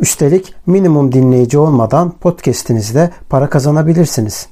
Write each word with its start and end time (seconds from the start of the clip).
Üstelik 0.00 0.54
minimum 0.66 1.12
dinleyici 1.12 1.58
olmadan 1.58 2.10
podcast'inizde 2.10 3.10
para 3.28 3.50
kazanabilirsiniz. 3.50 4.48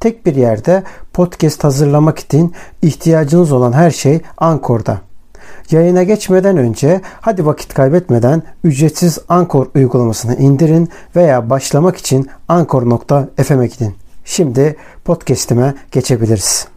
Tek 0.00 0.26
bir 0.26 0.34
yerde 0.34 0.82
podcast 1.12 1.64
hazırlamak 1.64 2.18
için 2.18 2.54
ihtiyacınız 2.82 3.52
olan 3.52 3.72
her 3.72 3.90
şey 3.90 4.20
Ankor'da. 4.38 5.00
Yayına 5.70 6.02
geçmeden 6.02 6.56
önce 6.56 7.00
hadi 7.20 7.46
vakit 7.46 7.74
kaybetmeden 7.74 8.42
ücretsiz 8.64 9.18
Ankor 9.28 9.66
uygulamasını 9.74 10.36
indirin 10.36 10.88
veya 11.16 11.50
başlamak 11.50 11.96
için 11.96 12.26
ankor.fm'e 12.48 13.66
gidin. 13.66 13.94
Şimdi 14.24 14.76
podcast'ime 15.04 15.74
geçebiliriz. 15.92 16.68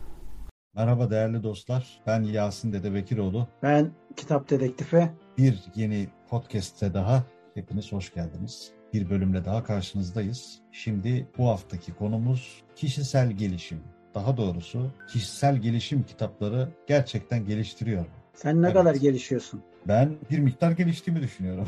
Merhaba 0.76 1.10
değerli 1.10 1.44
dostlar. 1.44 2.02
Ben 2.08 2.24
Yasin 2.24 2.74
Dede 2.74 2.94
Bekiroğlu. 2.94 3.48
Ben 3.64 3.92
kitap 4.16 4.50
dedektifi. 4.50 5.10
Bir 5.38 5.64
yeni 5.76 6.08
podcast'te 6.30 6.94
daha 6.94 7.24
hepiniz 7.62 7.92
hoş 7.92 8.14
geldiniz. 8.14 8.72
Bir 8.94 9.10
bölümle 9.10 9.46
daha 9.46 9.64
karşınızdayız. 9.64 10.60
Şimdi 10.72 11.28
bu 11.38 11.50
haftaki 11.50 11.94
konumuz 11.94 12.64
kişisel 12.76 13.32
gelişim. 13.32 13.80
Daha 14.16 14.38
doğrusu 14.38 14.92
kişisel 15.08 15.58
gelişim 15.58 16.04
kitapları 16.04 16.70
gerçekten 16.88 17.46
geliştiriyor. 17.46 18.06
Sen 18.34 18.62
ne 18.62 18.66
evet. 18.66 18.76
kadar 18.76 18.96
gelişiyorsun? 18.96 19.62
Ben 19.88 20.16
bir 20.32 20.40
miktar 20.40 20.72
geliştiğimi 20.72 21.22
düşünüyorum. 21.22 21.68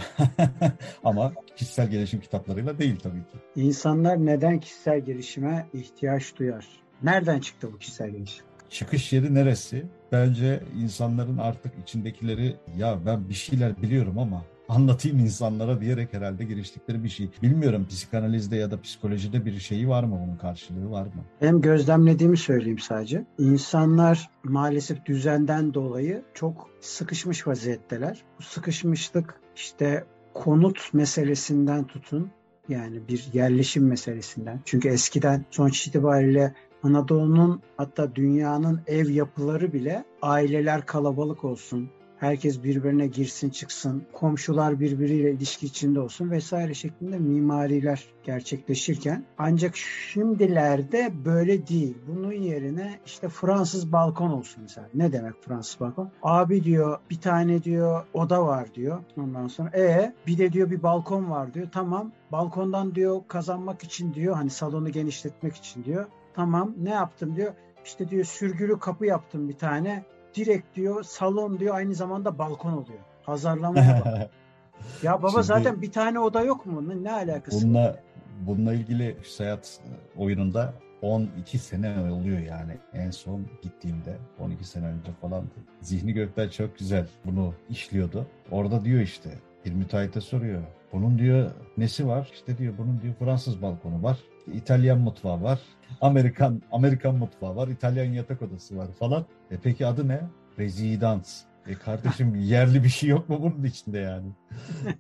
Ama 1.04 1.34
kişisel 1.56 1.90
gelişim 1.90 2.20
kitaplarıyla 2.20 2.78
değil 2.78 3.00
tabii 3.04 3.20
ki. 3.20 3.38
İnsanlar 3.56 4.26
neden 4.26 4.60
kişisel 4.60 5.00
gelişime 5.00 5.68
ihtiyaç 5.74 6.36
duyar? 6.40 6.66
Nereden 7.04 7.40
çıktı 7.40 7.74
bu 7.74 7.78
kişisel 7.78 8.10
gelişim? 8.10 8.46
çıkış 8.74 9.14
yeri 9.14 9.34
neresi? 9.34 9.86
Bence 10.12 10.64
insanların 10.84 11.38
artık 11.38 11.74
içindekileri 11.84 12.56
ya 12.78 13.00
ben 13.06 13.30
bir 13.30 13.34
şeyler 13.34 13.82
biliyorum 13.82 14.20
ama 14.20 14.44
anlatayım 14.70 15.20
insanlara 15.20 15.82
diyerek 15.82 16.14
herhalde 16.14 16.44
giriştikleri 16.44 17.04
bir 17.04 17.10
şey. 17.10 17.30
Bilmiyorum 17.42 17.86
psikanalizde 17.90 18.56
ya 18.56 18.72
da 18.72 18.82
psikolojide 18.82 19.46
bir 19.46 19.60
şeyi 19.60 19.90
var 19.90 20.04
mı 20.04 20.20
bunun 20.26 20.38
karşılığı 20.38 20.92
var 20.92 21.06
mı? 21.06 21.26
Hem 21.40 21.62
gözlemlediğimi 21.62 22.38
söyleyeyim 22.38 22.80
sadece. 22.80 23.26
İnsanlar 23.40 24.30
maalesef 24.44 25.06
düzenden 25.06 25.74
dolayı 25.74 26.24
çok 26.34 26.70
sıkışmış 26.82 27.48
vaziyetteler. 27.48 28.24
Bu 28.40 28.44
sıkışmışlık 28.44 29.40
işte 29.56 30.04
konut 30.34 30.94
meselesinden 30.94 31.88
tutun 31.88 32.32
yani 32.70 33.08
bir 33.08 33.30
yerleşim 33.34 33.88
meselesinden. 33.88 34.60
Çünkü 34.66 34.90
eskiden 34.90 35.46
sonuç 35.52 35.88
itibariyle 35.88 36.54
Anadolu'nun 36.84 37.62
hatta 37.78 38.16
dünyanın 38.16 38.82
ev 38.88 39.10
yapıları 39.10 39.74
bile 39.74 40.06
aileler 40.22 40.86
kalabalık 40.86 41.44
olsun, 41.44 41.90
herkes 42.24 42.64
birbirine 42.64 43.08
girsin 43.08 43.50
çıksın, 43.50 44.04
komşular 44.14 44.80
birbiriyle 44.80 45.32
ilişki 45.32 45.66
içinde 45.66 46.00
olsun 46.00 46.32
vesaire 46.32 46.74
şeklinde 46.74 47.20
mimariler 47.20 48.06
gerçekleşirken 48.24 49.26
ancak 49.38 49.76
şimdilerde 49.76 51.12
böyle 51.26 51.68
değil. 51.68 51.98
Bunun 52.08 52.32
yerine 52.32 53.00
işte 53.06 53.30
Fransız 53.30 53.92
balkon 53.92 54.30
olsun 54.30 54.64
mesela. 54.64 54.90
Ne 54.94 55.12
demek 55.12 55.44
Fransız 55.44 55.80
balkon? 55.80 56.12
Abi 56.24 56.64
diyor 56.64 57.00
bir 57.10 57.22
tane 57.22 57.64
diyor 57.64 58.06
oda 58.14 58.46
var 58.46 58.76
diyor. 58.76 59.00
Ondan 59.18 59.48
sonra 59.48 59.70
e 59.78 60.14
bir 60.28 60.38
de 60.38 60.54
diyor 60.54 60.72
bir 60.72 60.84
balkon 60.84 61.30
var 61.30 61.54
diyor. 61.54 61.68
Tamam 61.72 62.12
balkondan 62.32 62.96
diyor 62.96 63.22
kazanmak 63.28 63.84
için 63.84 64.14
diyor 64.14 64.36
hani 64.36 64.50
salonu 64.50 64.92
genişletmek 64.92 65.56
için 65.56 65.84
diyor 65.84 66.06
Tamam 66.34 66.74
ne 66.78 66.90
yaptım 66.90 67.36
diyor. 67.36 67.54
İşte 67.86 68.10
diyor 68.10 68.26
sürgülü 68.26 68.80
kapı 68.80 69.06
yaptım 69.06 69.50
bir 69.50 69.58
tane. 69.58 70.04
Direkt 70.36 70.76
diyor 70.76 71.04
salon 71.04 71.60
diyor 71.60 71.76
aynı 71.76 71.96
zamanda 71.96 72.38
balkon 72.38 72.72
oluyor. 72.72 73.00
Pazarlamaya 73.24 74.02
bak. 74.06 74.30
ya 75.04 75.20
baba 75.20 75.30
Şimdi, 75.30 75.44
zaten 75.44 75.82
bir 75.82 75.92
tane 75.92 76.20
oda 76.20 76.42
yok 76.42 76.66
mu? 76.66 77.04
Ne, 77.04 77.12
alakası 77.12 77.66
bununla, 77.66 77.84
var? 77.84 77.96
Bununla 78.42 78.74
ilgili 78.74 79.18
Sayat 79.26 79.80
oyununda 80.18 80.74
12 81.02 81.58
sene 81.58 82.12
oluyor 82.12 82.40
yani 82.40 82.78
en 82.94 83.12
son 83.12 83.46
gittiğimde 83.62 84.18
12 84.40 84.64
sene 84.66 84.86
önce 84.86 85.12
falan. 85.22 85.46
Zihni 85.82 86.14
Gökler 86.14 86.52
çok 86.52 86.78
güzel 86.78 87.08
bunu 87.26 87.54
işliyordu. 87.70 88.28
Orada 88.52 88.86
diyor 88.86 89.02
işte 89.02 89.30
bir 89.66 89.74
müteahhite 89.74 90.22
soruyor. 90.22 90.62
Bunun 90.94 91.20
diyor 91.20 91.52
nesi 91.78 92.08
var? 92.08 92.30
İşte 92.34 92.58
diyor 92.58 92.74
bunun 92.78 93.02
diyor 93.02 93.14
Fransız 93.20 93.62
balkonu 93.62 94.04
var. 94.04 94.18
İtalyan 94.54 95.00
mutfağı 95.00 95.42
var. 95.42 95.60
Amerikan 96.02 96.62
Amerikan 96.72 97.16
mutfağı 97.16 97.56
var. 97.56 97.68
İtalyan 97.68 98.14
yatak 98.14 98.42
odası 98.42 98.78
var 98.78 98.88
falan. 99.00 99.26
E 99.52 99.58
peki 99.64 99.88
adı 99.88 100.08
ne? 100.08 100.22
Rezidans. 100.60 101.42
E 101.68 101.74
kardeşim 101.74 102.36
yerli 102.40 102.84
bir 102.84 102.90
şey 102.90 103.10
yok 103.10 103.30
mu 103.30 103.40
bunun 103.42 103.64
içinde 103.64 104.00
yani? 104.00 104.28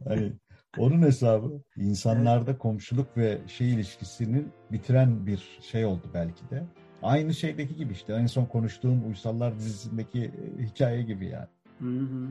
hani 0.08 0.34
onun 0.78 1.02
hesabı 1.02 1.62
insanlarda 1.78 2.58
komşuluk 2.58 3.18
ve 3.18 3.38
şey 3.48 3.74
ilişkisinin 3.74 4.52
bitiren 4.72 5.28
bir 5.28 5.60
şey 5.62 5.86
oldu 5.86 6.04
belki 6.14 6.50
de. 6.50 6.64
Aynı 7.04 7.34
şeydeki 7.34 7.76
gibi 7.76 7.94
işte 7.94 8.14
en 8.14 8.26
son 8.26 8.46
konuştuğum 8.46 9.08
Uysallar 9.08 9.56
dizisindeki 9.56 10.24
e, 10.60 10.64
hikaye 10.64 11.02
gibi 11.02 11.26
yani. 11.26 11.48
Hı 11.80 12.00
hı. 12.00 12.28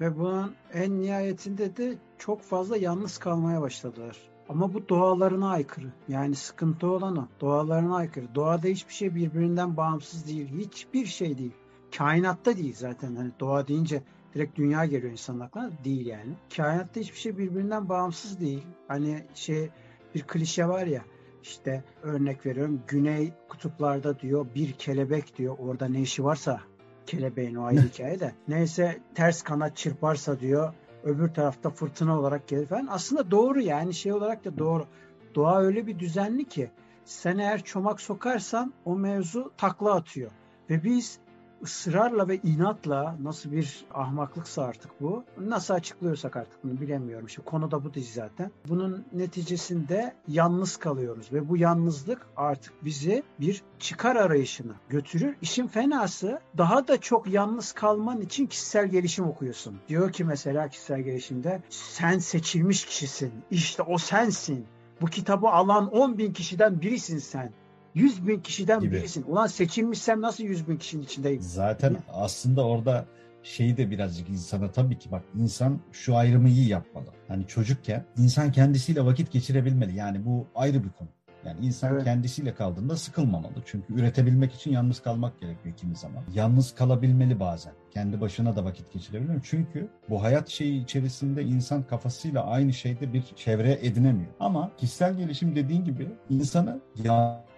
Ve 0.00 0.18
bunun 0.18 0.54
en 0.72 1.00
nihayetinde 1.00 1.76
de 1.76 1.94
çok 2.18 2.42
fazla 2.42 2.76
yalnız 2.76 3.18
kalmaya 3.18 3.60
başladılar. 3.60 4.16
Ama 4.52 4.74
bu 4.74 4.88
doğalarına 4.88 5.50
aykırı. 5.50 5.92
Yani 6.08 6.34
sıkıntı 6.34 6.90
olan 6.90 7.16
o. 7.16 7.26
Doğalarına 7.40 7.96
aykırı. 7.96 8.34
Doğada 8.34 8.68
hiçbir 8.68 8.94
şey 8.94 9.14
birbirinden 9.14 9.76
bağımsız 9.76 10.26
değil. 10.26 10.48
Hiçbir 10.58 11.06
şey 11.06 11.38
değil. 11.38 11.52
Kainatta 11.96 12.56
değil 12.56 12.74
zaten. 12.76 13.16
Hani 13.16 13.30
doğa 13.40 13.68
deyince 13.68 14.02
direkt 14.34 14.58
dünya 14.58 14.84
geliyor 14.84 15.12
insanın 15.12 15.40
aklına. 15.40 15.70
Değil 15.84 16.06
yani. 16.06 16.32
Kainatta 16.56 17.00
hiçbir 17.00 17.18
şey 17.18 17.38
birbirinden 17.38 17.88
bağımsız 17.88 18.40
değil. 18.40 18.62
Hani 18.88 19.24
şey 19.34 19.70
bir 20.14 20.22
klişe 20.22 20.68
var 20.68 20.86
ya 20.86 21.02
işte 21.42 21.84
örnek 22.02 22.46
veriyorum 22.46 22.82
güney 22.88 23.32
kutuplarda 23.48 24.18
diyor 24.18 24.46
bir 24.54 24.72
kelebek 24.72 25.38
diyor 25.38 25.56
orada 25.58 25.88
ne 25.88 26.00
işi 26.00 26.24
varsa 26.24 26.60
kelebeğin 27.06 27.54
o 27.54 27.64
ayrı 27.64 27.80
hikaye 27.80 28.20
de. 28.20 28.34
Neyse 28.48 29.00
ters 29.14 29.42
kanat 29.42 29.76
çırparsa 29.76 30.40
diyor 30.40 30.74
öbür 31.04 31.34
tarafta 31.34 31.70
fırtına 31.70 32.18
olarak 32.18 32.48
gelir 32.48 32.66
falan. 32.66 32.86
Aslında 32.90 33.30
doğru 33.30 33.60
yani 33.60 33.94
şey 33.94 34.12
olarak 34.12 34.44
da 34.44 34.58
doğru. 34.58 34.86
Doğa 35.34 35.60
öyle 35.60 35.86
bir 35.86 35.98
düzenli 35.98 36.44
ki 36.44 36.70
sen 37.04 37.38
eğer 37.38 37.64
çomak 37.64 38.00
sokarsan 38.00 38.72
o 38.84 38.96
mevzu 38.96 39.52
takla 39.56 39.94
atıyor. 39.94 40.30
Ve 40.70 40.84
biz 40.84 41.18
ısrarla 41.62 42.28
ve 42.28 42.36
inatla 42.36 43.16
nasıl 43.22 43.52
bir 43.52 43.84
ahmaklıksa 43.94 44.62
artık 44.62 45.00
bu. 45.00 45.24
Nasıl 45.40 45.74
açıklıyorsak 45.74 46.36
artık 46.36 46.64
bunu 46.64 46.80
bilemiyorum. 46.80 47.28
Şimdi 47.28 47.48
konu 47.48 47.70
da 47.70 47.84
bu 47.84 47.94
dizi 47.94 48.12
zaten. 48.12 48.50
Bunun 48.68 49.04
neticesinde 49.12 50.14
yalnız 50.28 50.76
kalıyoruz 50.76 51.32
ve 51.32 51.48
bu 51.48 51.56
yalnızlık 51.56 52.26
artık 52.36 52.84
bizi 52.84 53.22
bir 53.40 53.62
çıkar 53.78 54.16
arayışına 54.16 54.72
götürür. 54.88 55.36
İşin 55.42 55.66
fenası 55.66 56.40
daha 56.58 56.88
da 56.88 57.00
çok 57.00 57.26
yalnız 57.26 57.72
kalman 57.72 58.20
için 58.20 58.46
kişisel 58.46 58.88
gelişim 58.88 59.24
okuyorsun. 59.24 59.80
Diyor 59.88 60.12
ki 60.12 60.24
mesela 60.24 60.68
kişisel 60.68 61.00
gelişimde 61.00 61.62
sen 61.68 62.18
seçilmiş 62.18 62.84
kişisin. 62.84 63.32
İşte 63.50 63.82
o 63.82 63.98
sensin. 63.98 64.66
Bu 65.00 65.06
kitabı 65.06 65.48
alan 65.48 65.92
10 65.92 66.18
bin 66.18 66.32
kişiden 66.32 66.80
birisin 66.80 67.18
sen 67.18 67.52
100 67.94 68.26
bin 68.26 68.40
kişiden 68.40 68.80
gibi. 68.80 68.92
birisin. 68.92 69.24
Ulan 69.28 69.46
seçilmişsem 69.46 70.20
nasıl 70.20 70.44
100 70.44 70.68
bin 70.68 70.76
kişinin 70.76 71.02
içindeyim? 71.02 71.42
Zaten 71.42 71.90
Değil 71.90 72.04
aslında 72.12 72.66
orada 72.66 73.06
şeyi 73.42 73.76
de 73.76 73.90
birazcık 73.90 74.28
insana 74.28 74.70
tabii 74.72 74.98
ki 74.98 75.10
bak 75.10 75.22
insan 75.34 75.80
şu 75.92 76.16
ayrımı 76.16 76.48
iyi 76.48 76.68
yapmalı. 76.68 77.06
Hani 77.28 77.46
çocukken 77.46 78.04
insan 78.18 78.52
kendisiyle 78.52 79.04
vakit 79.04 79.32
geçirebilmeli. 79.32 79.96
Yani 79.96 80.24
bu 80.24 80.46
ayrı 80.54 80.84
bir 80.84 80.88
konu. 80.88 81.08
Yani 81.44 81.66
insan 81.66 81.94
evet. 81.94 82.04
kendisiyle 82.04 82.54
kaldığında 82.54 82.96
sıkılmamalı. 82.96 83.54
Çünkü 83.66 83.94
üretebilmek 83.94 84.54
için 84.54 84.72
yalnız 84.72 85.00
kalmak 85.00 85.40
gerekiyor 85.40 85.76
kimi 85.76 85.96
zaman. 85.96 86.24
Yalnız 86.34 86.74
kalabilmeli 86.74 87.40
bazen. 87.40 87.72
Kendi 87.90 88.20
başına 88.20 88.56
da 88.56 88.64
vakit 88.64 88.92
geçirebilmeli. 88.92 89.40
Çünkü 89.44 89.88
bu 90.10 90.22
hayat 90.22 90.48
şeyi 90.48 90.84
içerisinde 90.84 91.42
insan 91.42 91.82
kafasıyla 91.82 92.46
aynı 92.46 92.72
şeyde 92.72 93.12
bir 93.12 93.22
çevre 93.36 93.78
edinemiyor. 93.82 94.30
Ama 94.40 94.70
kişisel 94.78 95.16
gelişim 95.16 95.56
dediğin 95.56 95.84
gibi 95.84 96.08
insanı 96.30 96.80
ya 97.04 97.44
içinde 97.44 97.51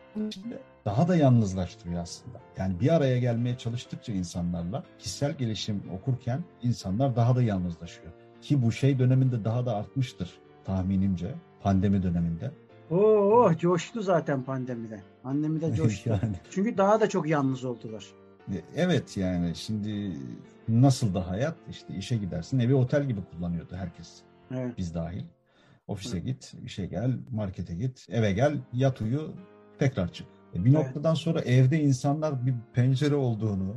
daha 0.85 1.09
da 1.09 1.17
yalnızlaştırıyor 1.17 2.03
aslında. 2.03 2.41
Yani 2.59 2.81
bir 2.81 2.95
araya 2.95 3.19
gelmeye 3.19 3.59
çalıştıkça 3.59 4.13
insanlarla 4.13 4.85
kişisel 4.99 5.33
gelişim 5.33 5.83
okurken 5.93 6.45
insanlar 6.63 7.17
daha 7.17 7.37
da 7.37 7.43
yalnızlaşıyor. 7.43 8.13
Ki 8.41 8.63
bu 8.63 8.73
şey 8.73 8.99
döneminde 8.99 9.45
daha 9.45 9.67
da 9.67 9.77
artmıştır 9.77 10.39
tahminimce 10.65 11.35
pandemi 11.63 12.03
döneminde. 12.03 12.51
Oo 12.91 13.53
coştu 13.59 14.03
zaten 14.03 14.43
pandemide. 14.43 15.01
Pandemide 15.23 15.75
coştu. 15.75 16.11
yani, 16.11 16.37
Çünkü 16.51 16.77
daha 16.79 17.01
da 17.01 17.09
çok 17.09 17.29
yalnız 17.29 17.65
oldular. 17.65 18.05
e, 18.53 18.61
evet 18.77 19.17
yani 19.17 19.57
şimdi 19.57 20.13
nasıl 20.69 21.15
da 21.15 21.29
hayat 21.29 21.57
işte 21.71 21.95
işe 21.95 22.17
gidersin 22.17 22.59
evi 22.59 22.75
otel 22.75 23.05
gibi 23.05 23.21
kullanıyordu 23.33 23.77
herkes 23.77 24.13
Evet. 24.51 24.75
biz 24.79 24.95
dahil. 24.95 25.25
Ofise 25.89 26.17
Evet. 26.17 26.27
git, 26.27 26.55
işe 26.65 26.87
gel, 26.87 27.19
markete 27.31 27.75
git, 27.75 28.07
eve 28.11 28.33
gel, 28.33 28.59
yat 28.73 29.01
uyu, 29.01 29.33
tekrar 29.79 30.13
çık. 30.13 30.27
E, 30.55 30.65
bir 30.65 30.73
noktadan 30.73 31.15
sonra 31.15 31.41
evde 31.41 31.81
insanlar 31.81 32.47
bir 32.47 32.55
pencere 32.75 33.15
olduğunu, 33.15 33.77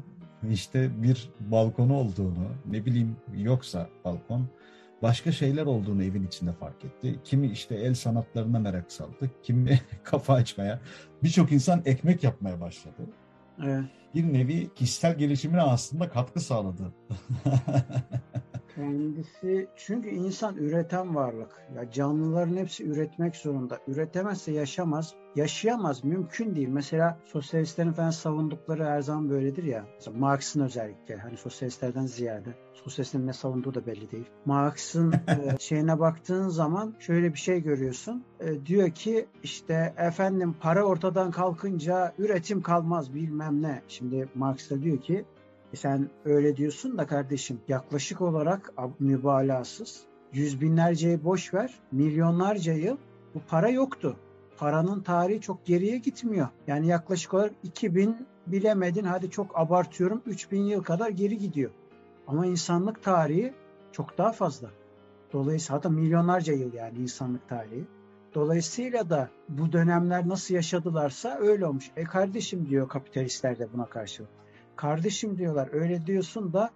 işte 0.49 1.03
bir 1.03 1.29
balkonu 1.39 1.93
olduğunu, 1.93 2.47
ne 2.65 2.85
bileyim 2.85 3.15
yoksa 3.35 3.89
balkon, 4.05 4.47
başka 5.01 5.31
şeyler 5.31 5.65
olduğunu 5.65 6.03
evin 6.03 6.27
içinde 6.27 6.51
fark 6.53 6.85
etti. 6.85 7.19
Kimi 7.23 7.47
işte 7.47 7.75
el 7.75 7.93
sanatlarına 7.93 8.59
merak 8.59 8.91
saldı, 8.91 9.31
kimi 9.43 9.81
kafa 10.03 10.33
açmaya, 10.33 10.79
birçok 11.23 11.51
insan 11.51 11.81
ekmek 11.85 12.23
yapmaya 12.23 12.61
başladı. 12.61 13.01
Evet. 13.63 13.85
Bir 14.15 14.33
nevi 14.33 14.73
kişisel 14.73 15.17
gelişimine 15.17 15.61
aslında 15.61 16.09
katkı 16.09 16.39
sağladı. 16.39 16.93
Kendisi 18.77 19.67
çünkü 19.75 20.09
insan 20.09 20.55
üreten 20.55 21.15
varlık. 21.15 21.67
Ya 21.75 21.91
canlıların 21.91 22.57
hepsi 22.57 22.85
üretmek 22.85 23.35
zorunda. 23.35 23.79
Üretemezse 23.87 24.51
yaşamaz. 24.51 25.13
Yaşayamaz. 25.35 26.03
Mümkün 26.03 26.55
değil. 26.55 26.67
Mesela 26.67 27.19
sosyalistlerin 27.25 27.91
falan 27.91 28.09
savundukları 28.09 28.85
her 28.85 29.01
zaman 29.01 29.29
böyledir 29.29 29.63
ya. 29.63 29.85
Mesela 29.95 30.17
Marx'ın 30.17 30.61
özellikle 30.61 31.17
hani 31.17 31.37
sosyalistlerden 31.37 32.05
ziyade. 32.05 32.49
Sosyalistlerin 32.73 33.27
ne 33.27 33.33
savunduğu 33.33 33.73
da 33.73 33.85
belli 33.85 34.11
değil. 34.11 34.25
Marx'ın 34.45 35.11
e, 35.27 35.57
şeyine 35.59 35.99
baktığın 35.99 36.49
zaman 36.49 36.93
şöyle 36.99 37.33
bir 37.33 37.39
şey 37.39 37.61
görüyorsun. 37.61 38.23
E, 38.39 38.65
diyor 38.65 38.89
ki 38.89 39.27
işte 39.43 39.93
efendim 39.97 40.55
para 40.59 40.83
ortadan 40.83 41.31
kalkınca 41.31 42.13
üretim 42.17 42.61
kalmaz 42.61 43.13
bilmem 43.13 43.61
ne. 43.61 43.81
Şimdi 43.87 44.27
Marx 44.35 44.69
da 44.69 44.81
diyor 44.81 45.01
ki 45.01 45.25
sen 45.75 46.09
öyle 46.25 46.57
diyorsun 46.57 46.97
da 46.97 47.07
kardeşim 47.07 47.59
yaklaşık 47.67 48.21
olarak 48.21 48.73
mübalağasız 48.99 50.07
yüz 50.33 50.61
binlerceyi 50.61 51.23
boş 51.23 51.53
ver 51.53 51.73
milyonlarca 51.91 52.73
yıl 52.73 52.97
bu 53.35 53.39
para 53.49 53.69
yoktu. 53.69 54.17
Paranın 54.57 55.01
tarihi 55.01 55.41
çok 55.41 55.65
geriye 55.65 55.97
gitmiyor. 55.97 56.47
Yani 56.67 56.87
yaklaşık 56.87 57.33
olarak 57.33 57.53
2000 57.63 58.27
bilemedin 58.47 59.03
hadi 59.03 59.29
çok 59.29 59.59
abartıyorum 59.59 60.21
3000 60.25 60.61
yıl 60.61 60.83
kadar 60.83 61.09
geri 61.09 61.37
gidiyor. 61.37 61.71
Ama 62.27 62.45
insanlık 62.45 63.03
tarihi 63.03 63.53
çok 63.91 64.17
daha 64.17 64.31
fazla. 64.31 64.69
Dolayısıyla 65.33 65.77
hatta 65.77 65.89
milyonlarca 65.89 66.53
yıl 66.53 66.73
yani 66.73 66.97
insanlık 66.97 67.49
tarihi. 67.49 67.85
Dolayısıyla 68.35 69.09
da 69.09 69.29
bu 69.49 69.71
dönemler 69.71 70.29
nasıl 70.29 70.55
yaşadılarsa 70.55 71.37
öyle 71.39 71.65
olmuş. 71.65 71.91
E 71.95 72.03
kardeşim 72.03 72.69
diyor 72.69 72.89
kapitalistler 72.89 73.59
de 73.59 73.73
buna 73.73 73.85
karşılık. 73.85 74.29
Kardeşim 74.77 75.37
diyorlar 75.37 75.69
öyle 75.71 76.05
diyorsun 76.05 76.53
da 76.53 76.69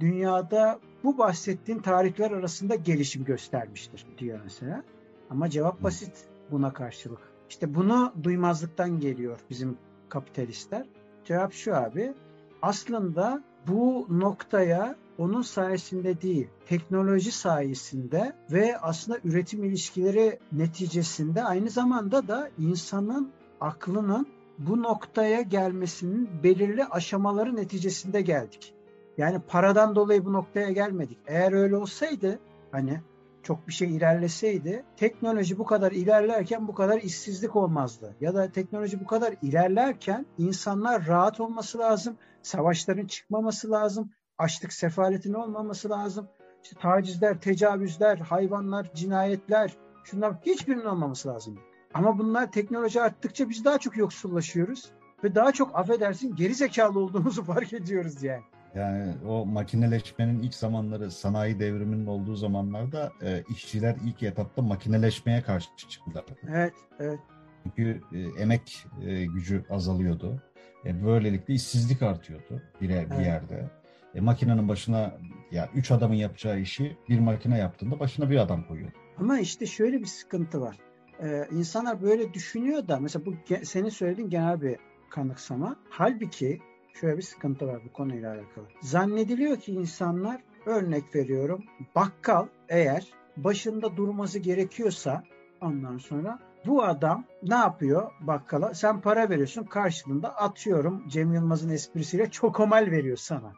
dünyada 0.00 0.80
bu 1.04 1.18
bahsettiğin 1.18 1.78
tarihler 1.78 2.30
arasında 2.30 2.74
gelişim 2.74 3.24
göstermiştir 3.24 4.06
diyor 4.18 4.40
mesela. 4.44 4.82
Ama 5.30 5.50
cevap 5.50 5.82
basit 5.82 6.28
buna 6.50 6.72
karşılık. 6.72 7.18
İşte 7.48 7.74
bunu 7.74 8.12
duymazlıktan 8.22 9.00
geliyor 9.00 9.40
bizim 9.50 9.78
kapitalistler. 10.08 10.86
Cevap 11.24 11.52
şu 11.52 11.76
abi. 11.76 12.14
Aslında 12.62 13.44
bu 13.66 14.06
noktaya 14.10 14.96
onun 15.18 15.42
sayesinde 15.42 16.22
değil, 16.22 16.48
teknoloji 16.66 17.32
sayesinde 17.32 18.32
ve 18.52 18.78
aslında 18.78 19.18
üretim 19.24 19.64
ilişkileri 19.64 20.38
neticesinde 20.52 21.44
aynı 21.44 21.70
zamanda 21.70 22.28
da 22.28 22.50
insanın 22.58 23.32
aklının 23.60 24.26
bu 24.58 24.82
noktaya 24.82 25.42
gelmesinin 25.42 26.42
belirli 26.42 26.84
aşamaları 26.84 27.56
neticesinde 27.56 28.20
geldik. 28.20 28.74
Yani 29.18 29.40
paradan 29.48 29.94
dolayı 29.94 30.24
bu 30.24 30.32
noktaya 30.32 30.70
gelmedik. 30.70 31.18
Eğer 31.26 31.52
öyle 31.52 31.76
olsaydı 31.76 32.38
hani 32.72 33.00
çok 33.42 33.68
bir 33.68 33.72
şey 33.72 33.96
ilerleseydi 33.96 34.84
teknoloji 34.96 35.58
bu 35.58 35.64
kadar 35.64 35.92
ilerlerken 35.92 36.68
bu 36.68 36.74
kadar 36.74 37.00
işsizlik 37.00 37.56
olmazdı. 37.56 38.14
Ya 38.20 38.34
da 38.34 38.52
teknoloji 38.52 39.00
bu 39.00 39.06
kadar 39.06 39.34
ilerlerken 39.42 40.26
insanlar 40.38 41.06
rahat 41.06 41.40
olması 41.40 41.78
lazım. 41.78 42.16
Savaşların 42.42 43.06
çıkmaması 43.06 43.70
lazım. 43.70 44.10
Açlık 44.38 44.72
sefaletin 44.72 45.34
olmaması 45.34 45.90
lazım. 45.90 46.28
İşte 46.62 46.76
tacizler, 46.80 47.40
tecavüzler, 47.40 48.18
hayvanlar, 48.18 48.90
cinayetler 48.94 49.76
şunlar 50.04 50.34
hiçbirinin 50.46 50.84
olmaması 50.84 51.28
lazım. 51.28 51.58
Ama 51.94 52.18
bunlar 52.18 52.52
teknoloji 52.52 53.02
arttıkça 53.02 53.48
biz 53.48 53.64
daha 53.64 53.78
çok 53.78 53.96
yoksullaşıyoruz 53.96 54.90
ve 55.24 55.34
daha 55.34 55.52
çok 55.52 55.78
affedersin 55.78 56.36
geri 56.36 56.54
zekalı 56.54 56.98
olduğumuzu 56.98 57.44
fark 57.44 57.72
ediyoruz 57.72 58.22
yani. 58.22 58.42
Yani 58.74 59.14
o 59.28 59.46
makineleşmenin 59.46 60.42
ilk 60.42 60.54
zamanları, 60.54 61.10
sanayi 61.10 61.60
devriminin 61.60 62.06
olduğu 62.06 62.36
zamanlarda 62.36 63.12
e, 63.22 63.44
işçiler 63.48 63.96
ilk 64.04 64.22
etapta 64.22 64.62
makineleşmeye 64.62 65.42
karşı 65.42 65.68
çıktılar. 65.76 66.24
Evet, 66.48 66.74
evet. 67.00 67.20
Çünkü 67.62 68.00
e, 68.12 68.42
emek 68.42 68.86
e, 69.06 69.24
gücü 69.24 69.64
azalıyordu. 69.70 70.42
E, 70.86 71.04
böylelikle 71.04 71.54
işsizlik 71.54 72.02
artıyordu 72.02 72.62
bir, 72.80 72.88
bir 72.88 72.94
Evet. 72.94 73.26
yerde. 73.26 73.70
E, 74.14 74.20
makinenin 74.20 74.68
başına, 74.68 75.14
ya 75.50 75.70
üç 75.74 75.90
adamın 75.90 76.14
yapacağı 76.14 76.60
işi 76.60 76.96
bir 77.08 77.18
makine 77.18 77.58
yaptığında 77.58 78.00
başına 78.00 78.30
bir 78.30 78.38
adam 78.38 78.64
koyuyor. 78.68 78.90
Ama 79.18 79.38
işte 79.38 79.66
şöyle 79.66 80.00
bir 80.00 80.06
sıkıntı 80.06 80.60
var. 80.60 80.76
Ee, 81.22 81.48
insanlar 81.50 82.02
böyle 82.02 82.34
düşünüyor 82.34 82.88
da 82.88 83.00
mesela 83.00 83.26
bu 83.26 83.34
senin 83.62 83.88
söylediğin 83.88 84.30
genel 84.30 84.62
bir 84.62 84.76
kanıksama. 85.10 85.76
Halbuki 85.90 86.60
şöyle 87.00 87.16
bir 87.16 87.22
sıkıntı 87.22 87.66
var 87.66 87.80
bu 87.88 87.92
konuyla 87.92 88.32
alakalı. 88.32 88.64
Zannediliyor 88.80 89.56
ki 89.56 89.72
insanlar 89.72 90.40
örnek 90.66 91.14
veriyorum 91.14 91.64
bakkal 91.94 92.46
eğer 92.68 93.08
başında 93.36 93.96
durması 93.96 94.38
gerekiyorsa 94.38 95.24
ondan 95.60 95.98
sonra 95.98 96.38
bu 96.66 96.84
adam 96.84 97.24
ne 97.42 97.54
yapıyor 97.54 98.10
bakkala? 98.20 98.74
Sen 98.74 99.00
para 99.00 99.30
veriyorsun 99.30 99.64
karşılığında 99.64 100.36
atıyorum 100.36 101.08
Cem 101.08 101.32
Yılmaz'ın 101.34 101.68
esprisiyle 101.68 102.30
çokomel 102.30 102.90
veriyor 102.90 103.16
sana. 103.16 103.52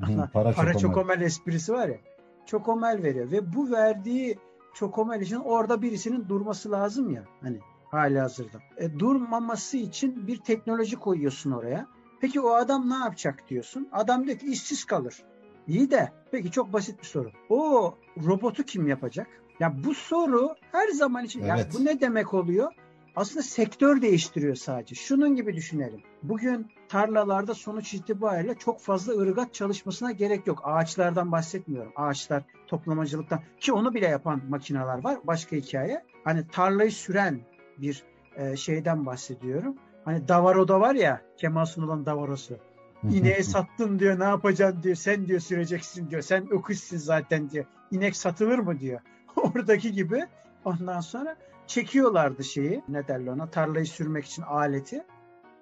Hı, 0.00 0.28
Para, 0.32 0.52
Para 0.52 0.72
çok 0.72 0.80
çokomel 0.80 1.20
esprisi 1.20 1.72
var 1.72 1.88
ya. 1.88 1.98
Çokomel 2.46 3.02
veriyor 3.02 3.30
ve 3.30 3.52
bu 3.52 3.70
verdiği 3.70 4.38
çokomel 4.74 5.20
için 5.20 5.36
orada 5.36 5.82
birisinin 5.82 6.28
durması 6.28 6.70
lazım 6.70 7.10
ya 7.10 7.24
hani 7.40 7.60
hali 7.90 8.18
hazırda. 8.20 8.58
E, 8.76 8.98
durmaması 8.98 9.76
için 9.76 10.26
bir 10.26 10.36
teknoloji 10.36 10.96
koyuyorsun 10.96 11.50
oraya. 11.50 11.86
Peki 12.20 12.40
o 12.40 12.50
adam 12.54 12.90
ne 12.90 12.94
yapacak 12.94 13.48
diyorsun? 13.48 13.88
Adam 13.92 14.26
diyor 14.26 14.38
ki 14.38 14.46
işsiz 14.46 14.84
kalır. 14.84 15.22
İyi 15.68 15.90
de 15.90 16.12
peki 16.30 16.50
çok 16.50 16.72
basit 16.72 17.00
bir 17.00 17.06
soru. 17.06 17.30
O 17.48 17.94
robotu 18.26 18.62
kim 18.62 18.86
yapacak? 18.88 19.26
Ya 19.60 19.84
bu 19.84 19.94
soru 19.94 20.54
her 20.72 20.88
zaman 20.88 21.24
için 21.24 21.44
ya 21.44 21.56
Evet. 21.56 21.68
bu 21.78 21.84
ne 21.84 22.00
demek 22.00 22.34
oluyor? 22.34 22.72
Aslında 23.16 23.42
sektör 23.42 24.02
değiştiriyor 24.02 24.54
sadece. 24.54 24.94
Şunun 24.94 25.34
gibi 25.36 25.56
düşünelim. 25.56 26.00
Bugün 26.22 26.66
tarlalarda 26.88 27.54
sonuç 27.54 27.94
itibariyle 27.94 28.54
çok 28.54 28.80
fazla 28.80 29.12
ırgat 29.12 29.54
çalışmasına 29.54 30.12
gerek 30.12 30.46
yok. 30.46 30.62
Ağaçlardan 30.64 31.32
bahsetmiyorum. 31.32 31.92
Ağaçlar 31.96 32.42
toplamacılıktan 32.66 33.40
ki 33.60 33.72
onu 33.72 33.94
bile 33.94 34.06
yapan 34.06 34.42
makineler 34.48 35.04
var. 35.04 35.18
Başka 35.24 35.56
hikaye. 35.56 36.04
Hani 36.24 36.48
tarlayı 36.48 36.92
süren 36.92 37.40
bir 37.78 38.02
e, 38.36 38.56
şeyden 38.56 39.06
bahsediyorum. 39.06 39.76
Hani 40.04 40.28
Davaro'da 40.28 40.80
var 40.80 40.94
ya 40.94 41.22
Kemal 41.36 41.64
Sunal'ın 41.64 42.06
Davaro'su. 42.06 42.56
İneğe 43.10 43.42
sattın 43.42 43.98
diyor 43.98 44.20
ne 44.20 44.24
yapacaksın 44.24 44.82
diyor. 44.82 44.96
Sen 44.96 45.26
diyor 45.26 45.40
süreceksin 45.40 46.10
diyor. 46.10 46.22
Sen 46.22 46.52
öküzsün 46.52 46.96
zaten 46.96 47.50
diyor. 47.50 47.64
İnek 47.90 48.16
satılır 48.16 48.58
mı 48.58 48.80
diyor. 48.80 49.00
Oradaki 49.36 49.92
gibi 49.92 50.26
ondan 50.64 51.00
sonra 51.00 51.36
çekiyorlardı 51.66 52.44
şeyi 52.44 52.82
ne 52.88 53.08
derler 53.08 53.32
ona 53.32 53.50
tarlayı 53.50 53.86
sürmek 53.86 54.24
için 54.24 54.42
aleti. 54.42 55.04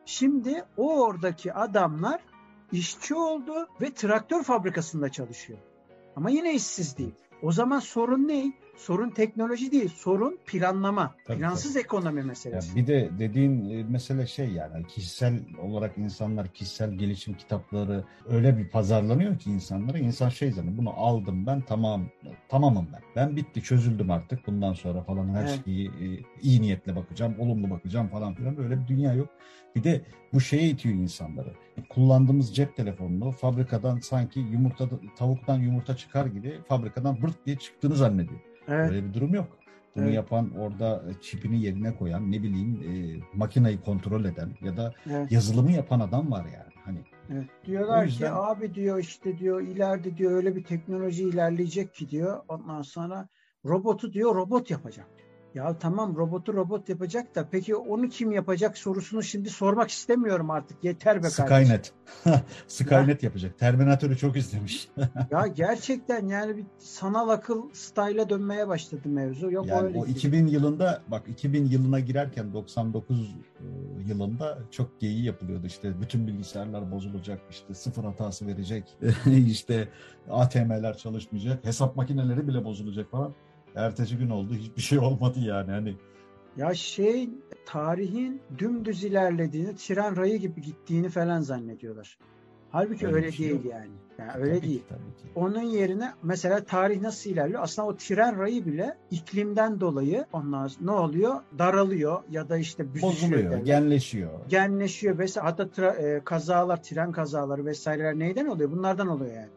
Şimdi 0.05 0.65
o 0.77 1.03
oradaki 1.05 1.53
adamlar 1.53 2.21
işçi 2.73 3.15
oldu 3.15 3.69
ve 3.81 3.95
traktör 3.95 4.43
fabrikasında 4.43 5.09
çalışıyor. 5.09 5.59
Ama 6.17 6.31
yine 6.31 6.55
işsiz 6.55 6.99
değil. 6.99 7.15
O 7.43 7.53
zaman 7.53 7.79
sorun 7.79 8.29
ne? 8.29 8.53
Sorun 8.81 9.11
teknoloji 9.11 9.73
değil, 9.73 9.89
sorun 9.89 10.39
planlama. 10.47 11.15
Tabii, 11.25 11.39
Plansız 11.39 11.77
ekonomi 11.77 12.21
Ya 12.21 12.27
meselesi. 12.27 12.77
bir 12.77 12.87
de 12.87 13.11
dediğin 13.19 13.71
e, 13.71 13.83
mesele 13.85 14.27
şey 14.27 14.49
yani 14.51 14.87
kişisel 14.87 15.41
olarak 15.63 15.99
insanlar 15.99 16.49
kişisel 16.49 16.93
gelişim 16.95 17.35
kitapları 17.35 18.05
öyle 18.29 18.59
bir 18.59 18.69
pazarlanıyor 18.69 19.39
ki 19.39 19.51
insanlara 19.51 19.99
insan 19.99 20.29
şey 20.29 20.51
zannediyor 20.53 20.79
bunu 20.79 20.91
aldım 20.91 21.47
ben 21.47 21.61
tamam 21.61 22.05
tamamım 22.49 22.89
ben. 22.93 23.01
Ben 23.17 23.37
bitti 23.37 23.63
çözüldüm 23.63 24.11
artık 24.11 24.47
bundan 24.47 24.73
sonra 24.73 25.03
falan 25.03 25.29
her 25.29 25.41
Evet. 25.45 25.61
şeyi 25.65 25.87
e, 25.89 26.23
iyi 26.43 26.63
niyetle 26.63 26.97
bakacağım 26.97 27.35
olumlu 27.39 27.71
bakacağım 27.71 28.09
falan 28.09 28.35
filan 28.35 28.57
böyle 28.57 28.81
bir 28.81 28.87
dünya 28.87 29.15
yok. 29.15 29.29
Bir 29.77 29.85
de 29.85 30.03
bu 30.33 30.41
şeye 30.41 30.69
itiyor 30.69 30.95
insanları. 30.95 31.53
Kullandığımız 31.89 32.55
cep 32.57 32.77
telefonunu 32.77 33.31
fabrikadan 33.33 33.99
sanki 34.01 34.41
yumurta 34.41 34.89
tavuktan 35.17 35.59
yumurta 35.59 35.97
çıkar 35.97 36.27
gibi 36.27 36.61
fabrikadan 36.69 37.23
bırt 37.23 37.47
diye 37.47 37.57
çıktığını 37.59 37.95
zannediyor. 37.97 38.41
Evet. 38.71 38.91
Öyle 38.91 39.05
bir 39.09 39.15
durum 39.15 39.35
yok. 39.35 39.49
Bunu 39.97 40.05
Evet. 40.05 40.15
yapan 40.15 40.51
orada 40.59 41.03
çipini 41.23 41.63
yerine 41.63 41.97
koyan 41.97 42.33
ne 42.33 42.43
bileyim 42.43 42.81
e, 42.89 42.93
makinayı 43.39 43.81
kontrol 43.81 44.25
eden 44.25 44.49
ya 44.63 44.77
da 44.77 44.95
Evet. 45.11 45.33
yazılımı 45.33 45.73
yapan 45.73 46.01
adam 46.01 46.31
var 46.31 46.45
yani. 46.45 46.73
Hani 46.85 46.99
Evet. 47.33 47.45
Diyorlar 47.67 48.05
yüzden- 48.05 48.27
ki 48.27 48.33
abi 48.33 48.75
diyor 48.75 48.99
işte 48.99 49.39
diyor 49.39 49.61
ileride 49.63 50.17
diyor 50.17 50.33
öyle 50.33 50.57
bir 50.57 50.65
teknoloji 50.65 51.23
ilerleyecek 51.25 51.95
ki 51.95 52.11
diyor 52.11 52.41
ondan 52.49 52.83
sonra 52.83 53.29
robotu 53.65 54.13
diyor 54.13 54.35
robot 54.35 54.71
yapacak. 54.71 55.07
Ya 55.55 55.79
tamam 55.79 56.17
robotu 56.17 56.55
robot 56.55 56.89
yapacak 56.89 57.35
da 57.35 57.49
peki 57.51 57.77
onu 57.77 58.09
kim 58.09 58.33
yapacak 58.33 58.79
sorusunu 58.79 59.23
şimdi 59.23 59.51
sormak 59.51 59.91
istemiyorum 59.91 60.51
artık. 60.51 60.85
Yeter 60.85 61.23
be 61.23 61.29
kardeşim. 61.29 61.45
Skynet. 61.47 61.93
Skynet 62.69 63.23
yapacak. 63.23 63.59
Terminator'u 63.59 64.17
çok 64.17 64.37
izlemiş. 64.37 64.89
Ya 65.31 65.47
gerçekten 65.47 66.27
yani 66.27 66.57
bir 66.57 66.65
sanal 66.79 67.29
akıl 67.29 67.71
style'a 67.73 68.29
dönmeye 68.29 68.69
başladı 68.69 69.09
mevzu. 69.09 69.51
Yok 69.51 69.67
Yani 69.67 69.83
öyle 69.83 69.99
o 69.99 70.05
değil. 70.07 70.17
2000 70.17 70.47
yılında 70.47 71.03
bak 71.09 71.23
2000 71.29 71.65
yılına 71.65 72.01
girerken 72.01 72.53
99 72.53 73.37
e, 73.61 73.65
yılında 74.09 74.59
çok 74.71 75.01
geyiği 75.01 75.25
yapılıyordu 75.25 75.67
işte 75.67 76.01
bütün 76.01 76.27
bilgisayarlar 76.27 76.91
bozulacak 76.91 77.41
işte 77.51 77.75
sıfır 77.75 78.05
hatası 78.05 78.47
verecek 78.47 78.97
işte 79.47 79.89
ATM'ler 80.31 80.97
çalışmayacak 80.97 81.65
hesap 81.65 81.97
makineleri 81.97 82.49
bile 82.49 82.65
bozulacak 82.65 83.11
falan. 83.11 83.35
Ertesi 83.75 84.17
gün 84.17 84.31
oldu 84.31 84.55
hiçbir 84.55 84.83
şey 84.83 84.99
olmadı 84.99 85.39
yani 85.41 85.71
hani 85.71 85.97
Ya 86.57 86.75
şey 86.75 87.31
tarihin 87.67 88.41
dümdüz 88.59 89.05
ilerlediğini, 89.05 89.77
tren 89.77 90.17
rayı 90.17 90.39
gibi 90.39 90.61
gittiğini 90.63 91.09
falan 91.09 91.41
zannediyorlar. 91.41 92.19
Halbuki 92.73 93.07
Öyle 93.07 93.17
öyle, 93.17 93.33
şey 93.33 93.49
değil 93.49 93.65
yok. 93.65 93.73
yani. 93.75 93.91
Yani 94.19 94.31
öyle 94.35 94.51
tabii 94.51 94.61
ki, 94.61 94.69
değil. 94.69 94.83
tabii 94.89 95.01
ki. 95.23 95.29
Onun 95.35 95.63
yerine 95.63 96.13
mesela 96.23 96.65
tarih 96.65 97.01
nasıl 97.01 97.31
ilerliyor? 97.31 97.63
Aslında 97.63 97.89
o 97.89 97.97
tren 97.97 98.39
rayı 98.39 98.67
bile 98.67 98.97
iklimden 99.11 99.81
dolayı 99.81 100.25
ondan 100.33 100.67
sonra 100.67 100.85
ne 100.85 100.91
oluyor? 100.99 101.35
Daralıyor 101.59 102.23
ya 102.31 102.49
da 102.49 102.57
işte 102.59 102.95
büzüşüyor. 102.95 103.13
Bozuluyor, 103.13 103.51
derler. 103.51 103.65
genleşiyor. 103.65 104.31
genleşiyor 104.49 105.19
vesaire. 105.19 105.47
Hatta 105.49 105.63
tra- 105.63 106.17
e, 106.17 106.25
kazalar, 106.25 106.83
tren 106.83 107.13
kazaları 107.13 107.67
vesaireler 107.67 108.19
neyden 108.19 108.47
oluyor? 108.47 108.71
Bunlardan 108.71 109.09
oluyor 109.09 109.35
yani. 109.35 109.49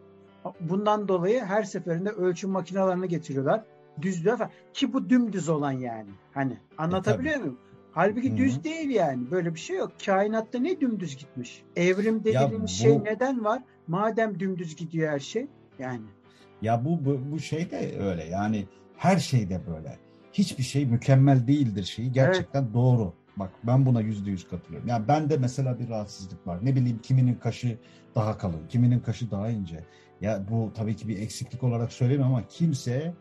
Bundan 0.59 1.07
dolayı 1.07 1.39
her 1.43 1.63
seferinde 1.63 2.09
ölçüm 2.09 2.49
makinalarını 2.49 3.05
getiriyorlar. 3.05 3.63
Düzlüğe 4.01 4.37
falan. 4.37 4.51
Ki 4.73 4.93
bu 4.93 5.09
dümdüz 5.09 5.49
olan 5.49 5.71
yani. 5.71 6.09
Hani 6.33 6.57
anlatabiliyor 6.77 7.37
muyum? 7.37 7.57
Halbuki 7.91 8.27
E, 8.27 8.31
Hı 8.31 8.33
hı. 8.33 8.37
düz 8.37 8.63
değil 8.63 8.89
yani. 8.89 9.31
Böyle 9.31 9.53
bir 9.53 9.59
şey 9.59 9.77
yok. 9.77 9.91
Kainatta 10.05 10.59
ne 10.59 10.81
dümdüz 10.81 11.17
gitmiş? 11.17 11.63
Evrim 11.75 12.23
dediğimiz 12.23 12.61
bu- 12.61 12.67
şey 12.67 13.03
neden 13.03 13.43
var? 13.43 13.61
Madem 13.87 14.39
dümdüz 14.39 14.75
gidiyor 14.75 15.11
her 15.11 15.19
şey. 15.19 15.47
Yani. 15.79 16.01
Ya 16.61 16.85
bu, 16.85 17.05
bu 17.05 17.19
bu 17.31 17.39
şey 17.39 17.71
de 17.71 17.99
öyle 17.99 18.23
yani 18.23 18.65
her 18.97 19.17
şey 19.17 19.49
de 19.49 19.61
böyle. 19.67 19.97
Hiçbir 20.33 20.63
şey 20.63 20.85
mükemmel 20.85 21.47
değildir 21.47 21.83
şeyi 21.83 22.11
gerçekten 22.11 22.73
doğru. 22.73 23.13
Bak 23.37 23.49
ben 23.63 23.85
buna 23.85 24.01
yüzde 24.01 24.29
yüz 24.29 24.47
katılıyorum. 24.47 24.87
Yani 24.87 25.07
bende 25.07 25.37
mesela 25.37 25.79
bir 25.79 25.89
rahatsızlık 25.89 26.47
var. 26.47 26.59
Ne 26.65 26.75
bileyim 26.75 26.99
kiminin 27.03 27.35
kaşı 27.35 27.77
daha 28.15 28.37
kalın, 28.37 28.67
kiminin 28.69 28.99
kaşı 28.99 29.31
daha 29.31 29.49
ince. 29.49 29.83
Ya 30.21 30.45
bu 30.51 30.71
tabii 30.75 30.95
ki 30.95 31.07
bir 31.07 31.19
eksiklik 31.19 31.63
olarak 31.63 31.91
söylemiyorum 31.91 32.33
ama 32.35 32.47
kimse 32.47 33.13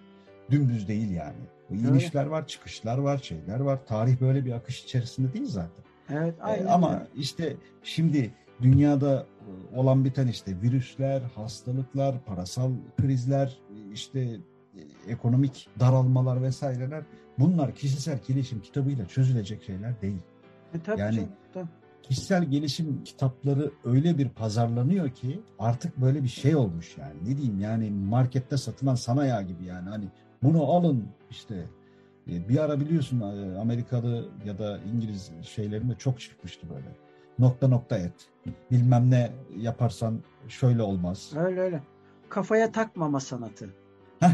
dümdüz 0.51 0.89
değil 0.89 1.11
yani. 1.11 1.37
İnişler 1.71 2.27
var, 2.27 2.47
çıkışlar 2.47 2.99
var, 2.99 3.19
şeyler 3.19 3.61
var. 3.61 3.87
Tarih 3.87 4.21
böyle 4.21 4.45
bir 4.45 4.53
akış 4.53 4.85
içerisinde 4.85 5.33
değil 5.33 5.47
zaten. 5.47 5.85
Evet 6.11 6.35
Ee, 6.41 6.43
aynen. 6.43 6.67
ama 6.67 7.07
işte 7.17 7.57
şimdi 7.83 8.31
dünyada 8.63 9.27
e, 9.73 9.77
olan 9.77 10.05
biten 10.05 10.27
işte 10.27 10.61
virüsler, 10.63 11.21
hastalıklar, 11.21 12.25
parasal 12.25 12.73
krizler, 13.01 13.59
işte 13.93 14.21
e, 14.21 14.41
ekonomik 15.13 15.69
daralmalar 15.81 16.43
vesaireler 16.43 17.05
bunlar 17.39 17.75
kişisel 17.75 18.19
gelişim 18.29 18.61
kitabıyla 18.61 19.07
çözülecek 19.07 19.63
şeyler 19.63 20.03
değil. 20.03 20.19
E, 20.75 20.81
tabii 20.81 21.01
yani- 21.01 21.15
canım, 21.17 21.29
tabii. 21.55 21.69
Kişisel 22.03 22.45
gelişim 22.45 23.05
kitapları 23.05 23.71
öyle 23.85 24.19
bir 24.19 24.29
pazarlanıyor 24.29 25.11
ki 25.11 25.41
artık 25.59 25.97
böyle 26.01 26.23
bir 26.23 26.29
şey 26.29 26.57
olmuş 26.57 26.97
yani. 26.99 27.15
Ne 27.25 27.37
diyeyim 27.37 27.61
yani 27.61 27.91
markette 27.91 28.57
satılan 28.57 28.95
sana 28.95 29.27
yağ 29.27 29.43
gibi 29.43 29.65
yani 29.65 29.89
hani 29.89 30.05
bunu 30.43 30.65
alın 30.65 31.09
işte 31.31 31.55
e, 32.31 32.49
bir 32.49 32.59
ara 32.59 32.81
biliyorsun 32.81 33.21
e, 33.21 33.59
Amerikalı 33.59 34.29
ya 34.45 34.59
da 34.59 34.79
İngiliz 34.95 35.33
şeylerinde 35.43 35.95
çok 35.95 36.21
çıkmıştı 36.21 36.67
böyle. 36.71 36.97
Nokta 37.39 37.69
nokta 37.69 37.99
et. 37.99 38.29
Bilmem 38.71 39.11
ne 39.11 39.33
yaparsan 39.57 40.19
şöyle 40.49 40.83
olmaz. 40.83 41.33
Öyle 41.37 41.61
öyle. 41.61 41.83
Kafaya 42.29 42.73
takmama 42.73 43.21
sanatı. 43.21 43.69
Heh. 44.21 44.31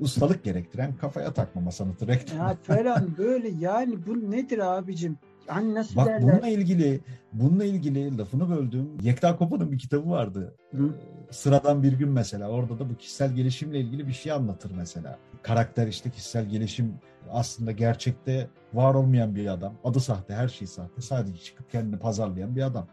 Ustalık 0.00 0.44
gerektiren 0.44 0.96
kafaya 0.96 1.32
takmama 1.32 1.70
sanatı. 1.70 2.06
Ya 2.38 2.56
falan 2.62 3.14
böyle 3.18 3.48
yani 3.48 4.06
bu 4.06 4.30
nedir 4.30 4.58
abicim? 4.58 5.18
Hani 5.50 5.74
nasıl 5.74 5.96
Bak 5.96 6.06
derler? 6.06 6.22
bununla 6.22 6.48
ilgili 6.48 7.00
bununla 7.32 7.64
ilgili 7.64 8.18
lafını 8.18 8.50
böldüm. 8.50 8.88
Yekta 9.02 9.36
Kopa'nın 9.36 9.72
bir 9.72 9.78
kitabı 9.78 10.10
vardı. 10.10 10.54
Hı. 10.70 10.86
Ee, 10.86 11.32
Sıradan 11.32 11.82
bir 11.82 11.92
gün 11.92 12.08
mesela. 12.08 12.48
Orada 12.50 12.78
da 12.78 12.90
bu 12.90 12.96
kişisel 12.96 13.32
gelişimle 13.34 13.80
ilgili 13.80 14.08
bir 14.08 14.12
şey 14.12 14.32
anlatır 14.32 14.72
mesela. 14.76 15.18
Karakter 15.42 15.86
işte 15.86 16.10
kişisel 16.10 16.48
gelişim 16.48 16.94
aslında 17.32 17.72
gerçekte 17.72 18.48
var 18.74 18.94
olmayan 18.94 19.34
bir 19.34 19.46
adam. 19.46 19.74
Adı 19.84 20.00
sahte, 20.00 20.34
her 20.34 20.48
şey 20.48 20.66
sahte. 20.66 21.00
Sadece 21.00 21.42
çıkıp 21.42 21.70
kendini 21.70 21.98
pazarlayan 21.98 22.56
bir 22.56 22.62
adam. 22.62 22.86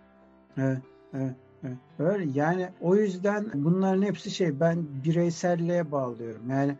Evet, 0.57 0.81
evet, 1.13 1.35
evet. 1.63 1.77
Öyle 1.99 2.31
yani 2.39 2.69
o 2.81 2.95
yüzden 2.95 3.51
bunların 3.53 4.01
hepsi 4.01 4.31
şey 4.31 4.59
ben 4.59 5.03
bireyselliğe 5.03 5.91
bağlıyorum. 5.91 6.49
Yani 6.49 6.75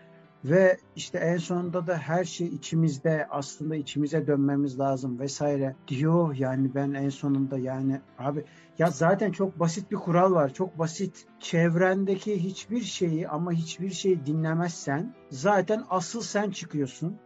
ve 0.46 0.78
işte 0.96 1.18
en 1.18 1.38
sonunda 1.38 1.88
da 1.88 1.98
her 1.98 2.24
şey 2.24 2.48
içimizde 2.48 3.28
aslında 3.30 3.76
içimize 3.76 4.28
dönmemiz 4.28 4.80
lazım 4.80 5.20
vesaire 5.20 5.76
diyor. 5.88 6.36
Yani 6.36 6.76
ben 6.76 6.94
en 6.94 7.10
sonunda 7.10 7.58
yani 7.58 8.02
abi 8.20 8.46
ya 8.78 8.90
zaten 8.90 9.32
çok 9.32 9.60
basit 9.60 9.92
bir 9.92 9.96
kural 9.96 10.32
var. 10.32 10.54
Çok 10.54 10.80
basit. 10.80 11.26
Çevrendeki 11.40 12.44
hiçbir 12.44 12.82
şeyi 12.82 13.28
ama 13.28 13.52
hiçbir 13.52 13.90
şeyi 13.90 14.26
dinlemezsen 14.26 15.16
zaten 15.30 15.84
asıl 15.90 16.22
sen 16.22 16.52
çıkıyorsun. 16.52 17.18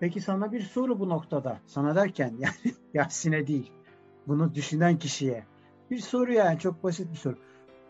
Peki 0.00 0.20
sana 0.20 0.52
bir 0.52 0.60
soru 0.60 1.00
bu 1.00 1.08
noktada. 1.08 1.60
Sana 1.66 1.94
derken 1.94 2.34
yani 2.38 2.74
Yasin'e 2.94 3.46
değil 3.46 3.72
bunu 4.28 4.54
düşünen 4.54 4.98
kişiye. 4.98 5.44
Bir 5.90 5.98
soru 5.98 6.32
yani 6.32 6.58
çok 6.58 6.84
basit 6.84 7.12
bir 7.12 7.16
soru. 7.16 7.38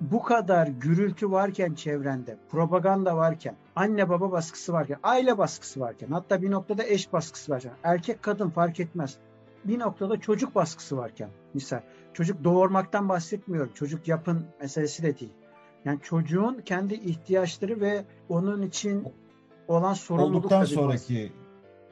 Bu 0.00 0.22
kadar 0.22 0.66
gürültü 0.66 1.30
varken 1.30 1.74
çevrende, 1.74 2.36
propaganda 2.50 3.16
varken, 3.16 3.56
anne 3.76 4.08
baba 4.08 4.32
baskısı 4.32 4.72
varken, 4.72 4.98
aile 5.02 5.38
baskısı 5.38 5.80
varken, 5.80 6.08
hatta 6.08 6.42
bir 6.42 6.50
noktada 6.50 6.84
eş 6.84 7.12
baskısı 7.12 7.52
varken, 7.52 7.72
erkek 7.82 8.22
kadın 8.22 8.50
fark 8.50 8.80
etmez. 8.80 9.16
Bir 9.64 9.78
noktada 9.78 10.20
çocuk 10.20 10.54
baskısı 10.54 10.96
varken, 10.96 11.28
misal 11.54 11.80
çocuk 12.12 12.44
doğurmaktan 12.44 13.08
bahsetmiyorum, 13.08 13.72
çocuk 13.74 14.08
yapın 14.08 14.44
meselesi 14.60 15.02
de 15.02 15.18
değil. 15.18 15.32
Yani 15.84 15.98
çocuğun 16.02 16.60
kendi 16.64 16.94
ihtiyaçları 16.94 17.80
ve 17.80 18.04
onun 18.28 18.62
için 18.62 19.04
olan 19.68 19.94
sorumluluk 19.94 20.36
Olduktan 20.36 20.64
sonraki 20.64 21.32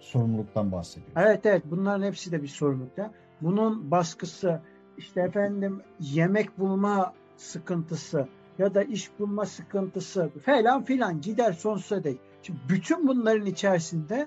sorumluluktan 0.00 0.72
bahsediyor. 0.72 1.12
Evet 1.16 1.46
evet 1.46 1.62
bunların 1.64 2.06
hepsi 2.06 2.32
de 2.32 2.42
bir 2.42 2.48
sorumluluk. 2.48 2.92
Bunun 3.40 3.90
baskısı 3.90 4.60
işte 4.98 5.20
efendim 5.20 5.82
yemek 6.00 6.58
bulma 6.58 7.12
sıkıntısı 7.36 8.28
ya 8.58 8.74
da 8.74 8.82
iş 8.82 9.10
bulma 9.18 9.46
sıkıntısı 9.46 10.30
falan 10.44 10.84
filan 10.84 11.20
gider 11.20 11.52
sonsuza 11.52 12.04
dek. 12.04 12.18
Şimdi 12.42 12.58
bütün 12.68 13.08
bunların 13.08 13.46
içerisinde 13.46 14.26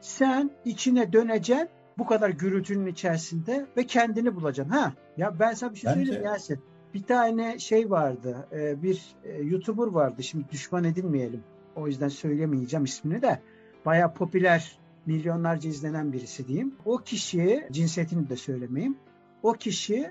sen 0.00 0.50
içine 0.64 1.12
döneceksin 1.12 1.68
bu 1.98 2.06
kadar 2.06 2.30
gürültünün 2.30 2.86
içerisinde 2.86 3.66
ve 3.76 3.86
kendini 3.86 4.36
bulacaksın. 4.36 4.72
Ha 4.74 4.92
ya 5.16 5.38
ben 5.40 5.52
sana 5.52 5.72
bir 5.72 5.76
şey 5.78 5.90
Bence- 5.90 6.04
söyleyeyim 6.04 6.24
Yasin. 6.26 6.58
Bir 6.94 7.02
tane 7.02 7.58
şey 7.58 7.90
vardı. 7.90 8.48
e, 8.52 8.82
Bir 8.82 9.02
e, 9.24 9.42
YouTuber 9.42 9.86
vardı. 9.86 10.22
Şimdi 10.22 10.44
düşman 10.50 10.84
edinmeyelim. 10.84 11.44
O 11.76 11.86
yüzden 11.86 12.08
söylemeyeceğim 12.08 12.84
ismini 12.84 13.22
de. 13.22 13.40
Bayağı 13.86 14.14
popüler 14.14 14.78
milyonlarca 15.06 15.70
izlenen 15.70 16.12
birisi 16.12 16.48
diyeyim. 16.48 16.74
O 16.84 16.96
kişi 16.98 17.68
cinsiyetini 17.72 18.28
de 18.28 18.36
söylemeyeyim. 18.36 18.96
O 19.42 19.52
kişi 19.52 20.10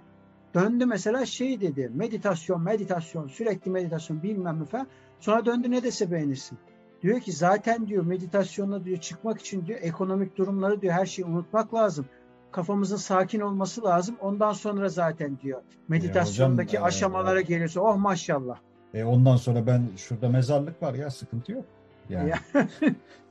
döndü 0.54 0.86
mesela 0.86 1.26
şey 1.26 1.62
dedi. 1.62 1.92
Meditasyon, 1.94 2.62
meditasyon, 2.62 3.28
sürekli 3.28 3.72
meditasyon 3.72 4.24
bilmem 4.24 4.60
ne 4.62 4.66
falan. 4.66 4.88
Sonra 5.20 5.46
döndü 5.46 5.72
ne 5.72 5.84
dese 5.84 6.12
beğenirsin. 6.12 6.58
Diyor 7.02 7.20
ki 7.20 7.32
zaten 7.32 7.88
diyor 7.88 8.06
meditasyonla 8.06 8.86
diyor 8.86 8.98
çıkmak 8.98 9.40
için 9.42 9.66
diyor 9.66 9.80
ekonomik 9.82 10.38
durumları 10.38 10.82
diyor 10.82 10.94
her 10.94 11.06
şeyi 11.06 11.26
unutmak 11.26 11.74
lazım. 11.74 12.06
Kafamızın 12.52 12.98
sakin 12.98 13.40
olması 13.40 13.84
lazım. 13.84 14.16
Ondan 14.22 14.54
sonra 14.54 14.90
zaten 14.90 15.38
diyor 15.44 15.62
meditasyondaki 15.88 16.70
hocam, 16.70 16.84
e, 16.84 16.88
aşamalara 16.88 17.42
geliyorsa 17.42 17.82
oh 17.82 17.98
maşallah. 17.98 18.58
E 18.94 19.04
ondan 19.04 19.36
sonra 19.36 19.68
ben 19.68 19.84
şurada 19.98 20.30
mezarlık 20.30 20.84
var 20.84 20.94
ya 20.94 21.10
sıkıntı 21.12 21.52
yok. 21.52 21.66
Yani 22.10 22.30
Ya. 22.30 22.40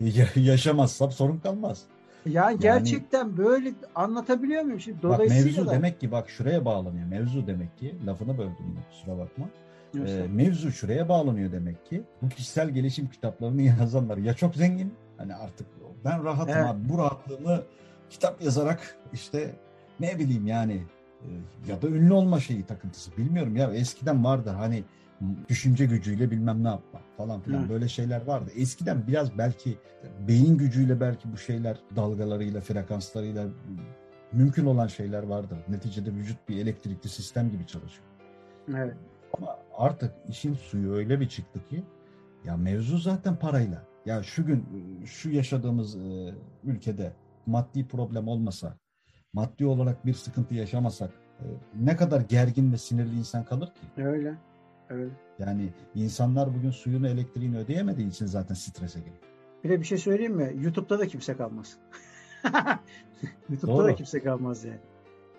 Ya- 0.00 0.26
yaşamazsam 0.37 1.12
sorun 1.12 1.38
kalmaz. 1.38 1.84
Yani 2.30 2.58
gerçekten 2.58 3.37
böyle 3.37 3.73
anlatabiliyor 3.94 4.62
muyum? 4.62 4.80
Şimdi 4.80 4.97
Bak 4.97 5.02
dolayısıyla 5.02 5.44
mevzu 5.44 5.66
da- 5.66 5.70
demek 5.70 6.00
ki 6.00 6.12
bak 6.12 6.30
şuraya 6.30 6.64
bağlanıyor. 6.64 7.06
Mevzu 7.06 7.47
demek 7.47 7.78
ki 7.78 7.94
lafını 8.06 8.38
böldüm 8.38 8.66
yine 8.68 8.78
kusura 8.90 9.18
bakma. 9.18 9.47
Ee, 10.06 10.26
mevzu 10.35 10.73
şuraya 10.73 11.08
bağlanıyor 11.08 11.52
demek 11.52 11.87
ki. 11.87 12.02
Bu 12.23 12.28
kişisel 12.28 12.70
gelişim 12.70 13.08
kitaplarını 13.11 13.62
yazanlar 13.80 14.16
ya 14.16 14.35
çok 14.35 14.54
zengin 14.54 14.94
Hani 15.18 15.35
artık 15.35 15.66
ben 16.04 16.25
rahatım 16.25 16.54
Evet. 16.56 16.66
abi. 16.66 16.88
Bu 16.88 16.99
rahatlığımı 16.99 17.62
kitap 18.11 18.42
yazarak 18.42 18.97
işte 19.12 19.54
ne 20.00 20.18
bileyim 20.18 20.47
yani 20.47 20.82
e, 21.23 21.26
ya 21.70 21.82
da 21.82 21.87
ünlü 21.88 22.12
olma 22.12 22.40
şeyi 22.40 22.64
takıntısı 22.66 23.16
bilmiyorum 23.16 23.56
ya 23.56 23.73
eskiden 23.73 24.25
vardı 24.25 24.50
hani 24.58 24.85
düşünce 25.48 25.87
gücüyle 25.87 26.30
bilmem 26.30 26.64
ne 26.64 26.68
yapmak 26.68 27.02
falan 27.16 27.40
filan 27.40 27.64
Hı. 27.64 27.68
böyle 27.68 27.88
şeyler 27.88 28.26
vardı. 28.26 28.50
Eskiden 28.56 29.06
biraz 29.06 29.38
belki 29.38 29.78
beyin 30.28 30.58
gücüyle 30.58 31.00
belki 31.00 31.32
bu 31.32 31.37
şeyler 31.37 31.78
dalgalarıyla 31.96 32.60
frekanslarıyla 32.60 33.46
mümkün 34.32 34.66
olan 34.66 34.87
şeyler 34.87 35.22
vardır. 35.22 35.58
Neticede 35.68 36.14
vücut 36.14 36.48
bir 36.48 36.56
elektrikli 36.56 37.08
sistem 37.08 37.50
gibi 37.50 37.66
çalışıyor. 37.66 38.08
Evet. 38.68 38.96
Ama 39.38 39.56
artık 39.76 40.12
işin 40.28 40.54
suyu 40.54 40.92
öyle 40.92 41.20
bir 41.20 41.28
çıktı 41.28 41.64
ki 41.64 41.82
ya 42.44 42.56
mevzu 42.56 42.98
zaten 42.98 43.37
parayla. 43.37 43.82
Ya 44.06 44.22
şu 44.22 44.46
gün 44.46 44.64
şu 45.04 45.30
yaşadığımız 45.30 45.96
e, 45.96 46.34
ülkede 46.64 47.12
maddi 47.46 47.88
problem 47.88 48.28
olmasa, 48.28 48.76
maddi 49.32 49.66
olarak 49.66 50.06
bir 50.06 50.14
sıkıntı 50.14 50.54
yaşamasak 50.54 51.10
e, 51.40 51.44
ne 51.75 51.96
kadar 51.96 52.20
gergin 52.20 52.72
ve 52.72 52.78
sinirli 52.78 53.18
insan 53.18 53.44
kalır 53.44 53.66
ki? 53.66 54.02
Öyle. 54.02 54.34
Öyle. 54.90 55.11
Yani 55.38 55.73
insanlar 55.95 56.54
bugün 56.54 56.71
suyunu 56.71 57.09
elektriğini 57.09 57.59
ödeyemediği 57.59 58.09
için 58.09 58.26
zaten 58.26 58.54
strese 58.54 58.99
giriyor. 58.99 59.16
Bir 59.64 59.68
de 59.71 59.80
bir 59.80 59.85
şey 59.85 59.99
söyleyeyim 59.99 60.35
mi? 60.37 60.52
YouTube'da 60.61 60.99
da 60.99 61.07
kimse 61.09 61.37
kalmaz. 61.37 61.76
YouTube'da 63.50 63.73
Doğru. 63.76 63.85
da 63.85 63.95
kimse 63.95 64.23
kalmaz 64.23 64.64
yani. 64.64 64.78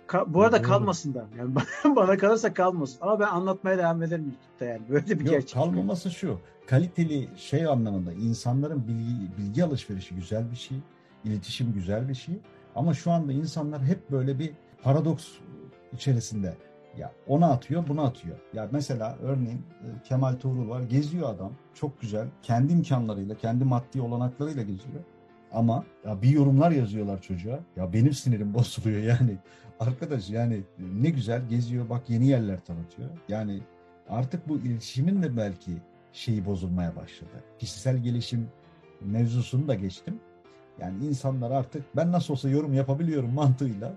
Ka- 0.07 0.33
bu 0.33 0.43
arada 0.43 0.57
Doğru. 0.59 0.67
kalmasın 0.67 1.13
da. 1.13 1.27
Yani 1.37 1.55
bana- 1.85 1.95
bana 1.95 2.17
kalırsa 2.17 2.53
kalmasın. 2.53 2.97
Ama 3.01 3.19
ben 3.19 3.27
anlatmaya 3.27 3.77
devam 3.77 4.03
ederim 4.03 4.23
YouTube'da 4.25 4.65
yani. 4.65 4.89
Böyle 4.89 5.05
bir 5.19 5.25
Yok 5.25 5.29
gerçek. 5.29 5.53
kalmaması 5.53 6.11
şu. 6.11 6.39
Kaliteli 6.67 7.29
şey 7.37 7.65
anlamında 7.65 8.13
insanların 8.13 8.87
bilgi, 8.87 9.37
bilgi 9.37 9.63
alışverişi 9.63 10.15
güzel 10.15 10.51
bir 10.51 10.55
şey. 10.55 10.77
iletişim 11.23 11.73
güzel 11.73 12.09
bir 12.09 12.15
şey. 12.15 12.35
Ama 12.75 12.93
şu 12.93 13.11
anda 13.11 13.31
insanlar 13.33 13.83
hep 13.83 14.11
böyle 14.11 14.39
bir 14.39 14.51
paradoks 14.83 15.27
içerisinde. 15.93 16.53
Ya 16.97 17.11
ona 17.27 17.51
atıyor, 17.51 17.87
buna 17.87 18.03
atıyor. 18.03 18.37
Ya 18.53 18.69
mesela 18.71 19.17
örneğin 19.21 19.57
e, 19.57 19.87
Kemal 20.03 20.33
Tuğrul 20.33 20.69
var. 20.69 20.81
Geziyor 20.81 21.29
adam. 21.29 21.51
Çok 21.73 22.01
güzel. 22.01 22.27
Kendi 22.41 22.73
imkanlarıyla, 22.73 23.35
kendi 23.35 23.63
maddi 23.63 24.01
olanaklarıyla 24.01 24.63
geziyor. 24.63 25.03
Ama 25.51 25.83
ya 26.05 26.21
bir 26.21 26.29
yorumlar 26.29 26.71
yazıyorlar 26.71 27.21
çocuğa. 27.21 27.59
Ya 27.75 27.93
benim 27.93 28.13
sinirim 28.13 28.53
bozuluyor 28.53 29.01
yani. 29.01 29.37
Arkadaş 29.79 30.29
yani 30.29 30.63
ne 30.79 31.09
güzel 31.09 31.49
geziyor. 31.49 31.89
Bak 31.89 32.09
yeni 32.09 32.27
yerler 32.27 32.59
tanıtıyor. 32.65 33.09
Yani 33.27 33.61
artık 34.09 34.49
bu 34.49 34.57
iletişimin 34.57 35.23
de 35.23 35.37
belki 35.37 35.71
şeyi 36.13 36.45
bozulmaya 36.45 36.95
başladı. 36.95 37.43
Kişisel 37.59 37.97
gelişim 37.97 38.47
mevzusunu 39.01 39.67
da 39.67 39.75
geçtim. 39.75 40.19
Yani 40.79 41.05
insanlar 41.05 41.51
artık 41.51 41.95
ben 41.95 42.11
nasıl 42.11 42.33
olsa 42.33 42.49
yorum 42.49 42.73
yapabiliyorum 42.73 43.33
mantığıyla 43.33 43.93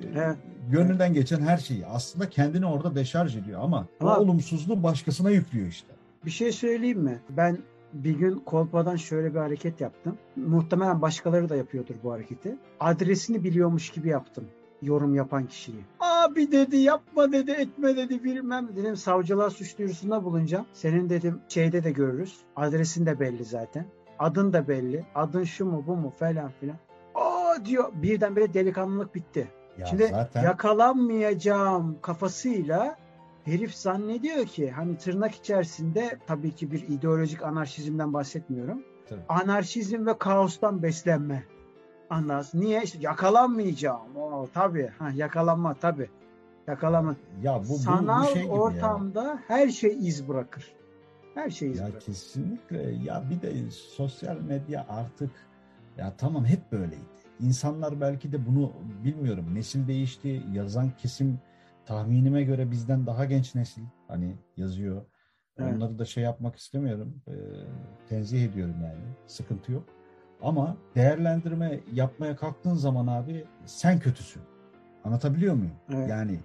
e, 0.00 0.06
Evet. 0.16 0.36
gönlünden 0.70 1.14
geçen 1.14 1.40
her 1.40 1.56
şeyi 1.58 1.86
aslında 1.86 2.28
kendini 2.30 2.66
orada 2.66 2.94
deşarj 2.94 3.36
ediyor 3.36 3.60
ama, 3.62 3.86
Ama- 4.00 4.16
o 4.16 4.20
olumsuzluğu 4.20 4.82
başkasına 4.82 5.30
yüklüyor 5.30 5.66
işte. 5.66 5.92
Bir 6.26 6.30
şey 6.30 6.52
söyleyeyim 6.52 7.00
mi? 7.00 7.18
Ben 7.30 7.58
bir 7.92 8.18
gün 8.18 8.34
kolpadan 8.46 8.96
şöyle 8.96 9.34
bir 9.34 9.38
hareket 9.38 9.80
yaptım. 9.80 10.18
Muhtemelen 10.36 11.02
başkaları 11.02 11.48
da 11.48 11.56
yapıyordur 11.56 11.94
bu 12.04 12.12
hareketi. 12.12 12.56
Adresini 12.80 13.44
biliyormuş 13.44 13.90
gibi 13.90 14.08
yaptım 14.08 14.44
yorum 14.82 15.14
yapan 15.14 15.46
kişiyi. 15.46 15.84
Abi 16.00 16.52
dedi 16.52 16.76
yapma 16.76 17.32
dedi 17.32 17.50
etme 17.50 17.96
dedi 17.96 18.24
bilmem 18.24 18.68
dedim 18.76 18.96
savcılığa 18.96 19.50
suç 19.50 19.78
duyurusunda 19.78 20.24
bulunacağım. 20.24 20.66
Senin 20.72 21.08
dedim 21.10 21.40
şeyde 21.48 21.84
de 21.84 21.90
görürüz. 21.92 22.36
Adresin 22.56 23.06
de 23.06 23.20
belli 23.20 23.44
zaten. 23.44 23.86
Adın 24.18 24.52
da 24.52 24.68
belli. 24.68 25.04
Adın 25.14 25.44
şu 25.44 25.66
mu 25.66 25.84
bu 25.86 25.96
mu 25.96 26.12
falan 26.18 26.50
filan. 26.60 26.76
Aa 27.14 27.64
diyor 27.64 27.92
birdenbire 27.94 28.54
delikanlılık 28.54 29.14
bitti. 29.14 29.48
Ya 29.78 29.86
Şimdi 29.86 30.06
zaten 30.06 30.42
yakalanmayacağım 30.42 31.98
kafasıyla 32.02 32.96
herif 33.44 33.74
zannediyor 33.74 34.44
ki 34.46 34.70
hani 34.70 34.96
tırnak 34.98 35.34
içerisinde 35.34 36.18
tabii 36.26 36.52
ki 36.54 36.72
bir 36.72 36.88
ideolojik 36.88 37.42
anarşizmden 37.42 38.12
bahsetmiyorum. 38.12 38.82
Tabii. 39.08 39.20
Anarşizm 39.28 40.06
ve 40.06 40.18
kaostan 40.18 40.82
beslenme. 40.82 41.44
Anlarsın. 42.10 42.60
Niye? 42.60 42.82
İşte 42.82 42.98
yakalanmayacağım. 43.00 44.16
Oo, 44.16 44.48
tabii. 44.54 44.90
Ha, 44.98 45.10
yakalanma 45.14 45.74
tabii. 45.74 46.10
Yakalanma. 46.66 47.16
ya 47.42 47.58
bu, 47.64 47.68
bu, 47.68 47.74
Sanal 47.74 48.22
bu 48.22 48.26
şey 48.26 48.42
gibi 48.42 48.54
ya. 48.54 48.60
ortamda 48.60 49.38
her 49.48 49.68
şey 49.68 49.98
iz 50.08 50.28
bırakır. 50.28 50.72
Her 51.34 51.50
şey 51.50 51.70
iz 51.70 51.78
Ya 51.78 51.84
bırakır. 51.86 52.00
kesinlikle 52.00 52.92
ya 53.04 53.24
bir 53.30 53.42
de 53.42 53.70
sosyal 53.70 54.36
medya 54.36 54.86
artık 54.88 55.30
ya 55.98 56.12
tamam 56.18 56.44
hep 56.44 56.72
böyleydi. 56.72 57.21
İnsanlar 57.40 58.00
belki 58.00 58.32
de 58.32 58.46
bunu 58.46 58.72
bilmiyorum. 59.04 59.54
Nesil 59.54 59.88
değişti. 59.88 60.42
Yazan 60.52 60.90
kesim 60.98 61.38
tahminime 61.86 62.42
göre 62.42 62.70
bizden 62.70 63.06
daha 63.06 63.24
genç 63.24 63.54
nesil 63.54 63.82
hani 64.08 64.36
yazıyor. 64.56 65.02
Evet. 65.58 65.74
Onları 65.76 65.98
da 65.98 66.04
şey 66.04 66.24
yapmak 66.24 66.56
istemiyorum. 66.56 67.22
Ee, 67.28 67.32
tenzih 68.08 68.44
ediyorum 68.44 68.74
yani. 68.82 69.00
Sıkıntı 69.26 69.72
yok. 69.72 69.84
Ama 70.42 70.76
değerlendirme 70.94 71.80
yapmaya 71.92 72.36
kalktığın 72.36 72.74
zaman 72.74 73.06
abi 73.06 73.44
sen 73.64 73.98
kötüsün. 73.98 74.42
Anlatabiliyor 75.04 75.54
muyum? 75.54 75.74
Evet. 75.94 76.10
Yani 76.10 76.40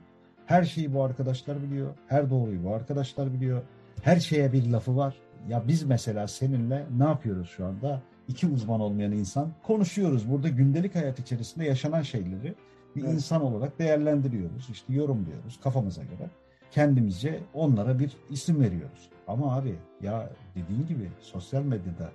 her 0.46 0.64
şeyi 0.64 0.94
bu 0.94 1.04
arkadaşlar 1.04 1.64
biliyor. 1.64 1.96
Her 2.08 2.30
doğruyu 2.30 2.64
bu 2.64 2.74
arkadaşlar 2.74 3.34
biliyor. 3.34 3.62
Her 4.02 4.20
şeye 4.20 4.54
bir 4.54 4.72
lafı 4.72 4.98
var. 4.98 5.16
Ya 5.48 5.68
biz 5.68 5.84
mesela 5.84 6.28
seninle 6.28 6.86
ne 6.98 7.04
yapıyoruz 7.04 7.50
şu 7.50 7.66
anda? 7.66 8.02
İki 8.28 8.48
uzman 8.48 8.80
olmayan 8.80 9.12
insan 9.12 9.50
konuşuyoruz. 9.64 10.32
Burada 10.32 10.50
gündelik 10.50 10.96
hayat 10.96 11.20
içerisinde 11.20 11.66
yaşanan 11.66 12.02
şeyleri 12.02 12.56
bir 12.96 13.04
Evet. 13.04 13.14
insan 13.14 13.42
olarak 13.44 13.80
değerlendiriyoruz. 13.80 14.70
İşte 14.72 14.94
yorumluyoruz 14.94 15.60
kafamıza 15.64 16.02
göre. 16.04 16.30
Kendimizce 16.72 17.40
onlara 17.54 18.00
bir 18.00 18.18
isim 18.30 18.62
veriyoruz. 18.62 19.10
Ama 19.28 19.56
abi 19.56 19.76
ya 20.02 20.30
dediğin 20.56 20.86
gibi 20.88 21.10
sosyal 21.22 21.62
medyada 21.64 22.10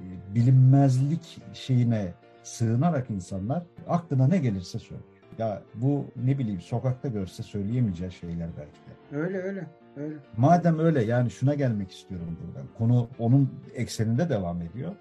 e, 0.00 0.04
bilinmezlik 0.34 1.38
şeyine 1.52 2.14
sığınarak 2.42 3.10
insanlar 3.10 3.62
aklına 3.88 4.28
ne 4.28 4.38
gelirse 4.38 4.78
söylüyor. 4.78 5.08
Ya 5.38 5.62
bu 5.74 6.04
ne 6.16 6.38
bileyim 6.38 6.60
sokakta 6.60 7.08
görse 7.08 7.42
söyleyemeyeceği 7.42 8.12
şeyler 8.12 8.48
belki 8.56 8.78
de. 9.12 9.16
Öyle 9.16 9.38
öyle. 9.38 9.66
Öyle. 9.96 10.16
Madem 10.36 10.78
öyle 10.78 11.02
yani 11.04 11.30
şuna 11.30 11.54
gelmek 11.54 11.90
istiyorum 11.90 12.38
buradan. 12.46 12.68
Konu 12.78 13.08
onun 13.18 13.50
ekseninde 13.74 14.28
devam 14.28 14.62
ediyor. 14.62 14.94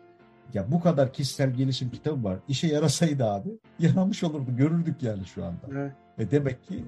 Ya 0.54 0.72
bu 0.72 0.82
kadar 0.82 1.14
kişisel 1.14 1.54
gelişim 1.54 1.90
kitabı 1.90 2.24
var. 2.24 2.40
İşe 2.48 2.68
yarasaydı 2.68 3.26
abi 3.26 3.50
yaramış 3.80 4.24
olurdu. 4.24 4.56
Görürdük 4.58 5.04
yani 5.04 5.26
şu 5.26 5.46
anda. 5.46 5.68
Evet. 5.72 5.92
E 6.18 6.32
demek 6.32 6.64
ki 6.64 6.86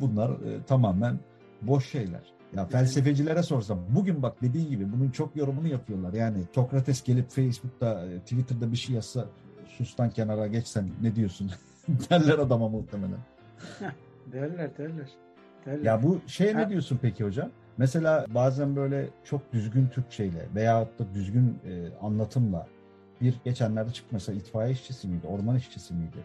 bunlar 0.00 0.30
e, 0.30 0.62
tamamen 0.66 1.18
boş 1.62 1.90
şeyler. 1.90 2.34
Ya 2.56 2.66
felsefecilere 2.66 3.42
sorsam 3.42 3.80
bugün 3.88 4.22
bak 4.22 4.42
dediğin 4.42 4.70
gibi 4.70 4.92
bunun 4.92 5.10
çok 5.10 5.36
yorumunu 5.36 5.68
yapıyorlar. 5.68 6.12
Yani 6.12 6.38
Sokrates 6.54 7.02
gelip 7.02 7.30
Facebook'ta, 7.30 8.06
e, 8.06 8.18
Twitter'da 8.18 8.72
bir 8.72 8.76
şey 8.76 8.94
yazsa 8.94 9.26
sustan 9.68 10.10
kenara 10.10 10.46
geçsen 10.46 10.90
ne 11.02 11.16
diyorsun 11.16 11.50
derler 12.10 12.38
adama 12.38 12.68
muhtemelen. 12.68 13.18
Derler 14.32 14.76
derler. 14.78 15.08
derler. 15.66 15.84
Ya 15.84 16.02
bu 16.02 16.20
şey 16.26 16.56
ne 16.56 16.68
diyorsun 16.68 16.98
peki 17.02 17.24
hocam? 17.24 17.50
Mesela 17.78 18.26
bazen 18.28 18.76
böyle 18.76 19.08
çok 19.24 19.52
düzgün 19.52 19.88
Türkçeyle 19.88 20.48
veyahut 20.54 20.98
da 20.98 21.14
düzgün 21.14 21.58
e, 21.66 21.88
anlatımla 22.02 22.66
bir 23.20 23.34
geçenlerde 23.44 23.92
çıktı 23.92 24.10
mesela 24.12 24.38
itfaiye 24.38 24.72
işçisi 24.72 25.08
miydi, 25.08 25.26
orman 25.26 25.56
işçisi 25.56 25.94
miydi? 25.94 26.18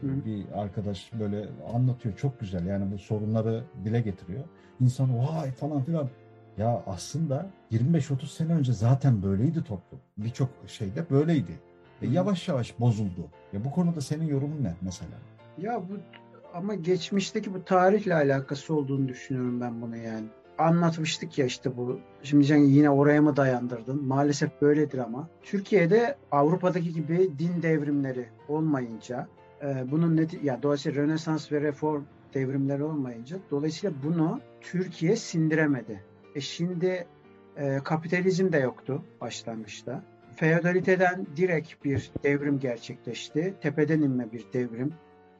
Hı. 0.00 0.06
Bir 0.24 0.44
arkadaş 0.54 1.10
böyle 1.20 1.48
anlatıyor 1.74 2.16
çok 2.16 2.40
güzel 2.40 2.66
yani 2.66 2.92
bu 2.92 2.98
sorunları 2.98 3.64
dile 3.84 4.00
getiriyor. 4.00 4.44
İnsan 4.80 5.18
vay 5.18 5.50
falan 5.50 5.82
filan. 5.82 6.08
Ya 6.58 6.82
aslında 6.86 7.46
25-30 7.72 8.26
sene 8.26 8.52
önce 8.52 8.72
zaten 8.72 9.22
böyleydi 9.22 9.64
toplum. 9.64 10.00
Birçok 10.18 10.48
şeyde 10.66 11.10
böyleydi. 11.10 11.52
Hı. 12.00 12.06
yavaş 12.06 12.48
yavaş 12.48 12.80
bozuldu. 12.80 13.28
Ya 13.52 13.64
bu 13.64 13.70
konuda 13.70 14.00
senin 14.00 14.26
yorumun 14.26 14.64
ne 14.64 14.74
mesela? 14.80 15.12
Ya 15.58 15.82
bu 15.88 15.98
ama 16.54 16.74
geçmişteki 16.74 17.54
bu 17.54 17.64
tarihle 17.64 18.14
alakası 18.14 18.74
olduğunu 18.74 19.08
düşünüyorum 19.08 19.60
ben 19.60 19.82
bunu 19.82 19.96
yani. 19.96 20.26
Anlatmıştık 20.58 21.38
ya 21.38 21.46
işte 21.46 21.76
bu. 21.76 22.00
Şimdi 22.22 22.44
sen 22.44 22.56
yine 22.56 22.90
oraya 22.90 23.22
mı 23.22 23.36
dayandırdın? 23.36 24.04
Maalesef 24.04 24.62
böyledir 24.62 24.98
ama. 24.98 25.28
Türkiye'de 25.42 26.16
Avrupa'daki 26.30 26.92
gibi 26.92 27.30
din 27.38 27.62
devrimleri 27.62 28.28
olmayınca 28.48 29.28
e, 29.62 29.90
bunun 29.90 30.16
neti 30.16 30.40
ya 30.42 30.62
dolayısıyla 30.62 31.02
Rönesans 31.02 31.52
ve 31.52 31.60
Reform 31.60 32.02
devrimleri 32.34 32.84
olmayınca 32.84 33.36
dolayısıyla 33.50 33.96
bunu 34.04 34.40
Türkiye 34.60 35.16
sindiremedi. 35.16 36.04
E 36.34 36.40
şimdi 36.40 37.06
e, 37.56 37.78
kapitalizm 37.84 38.52
de 38.52 38.58
yoktu 38.58 39.02
başlangıçta. 39.20 40.02
Feodaliteden 40.36 41.26
direkt 41.36 41.84
bir 41.84 42.10
devrim 42.24 42.58
gerçekleşti. 42.58 43.54
Tepeden 43.60 44.02
inme 44.02 44.32
bir 44.32 44.44
devrim 44.52 44.94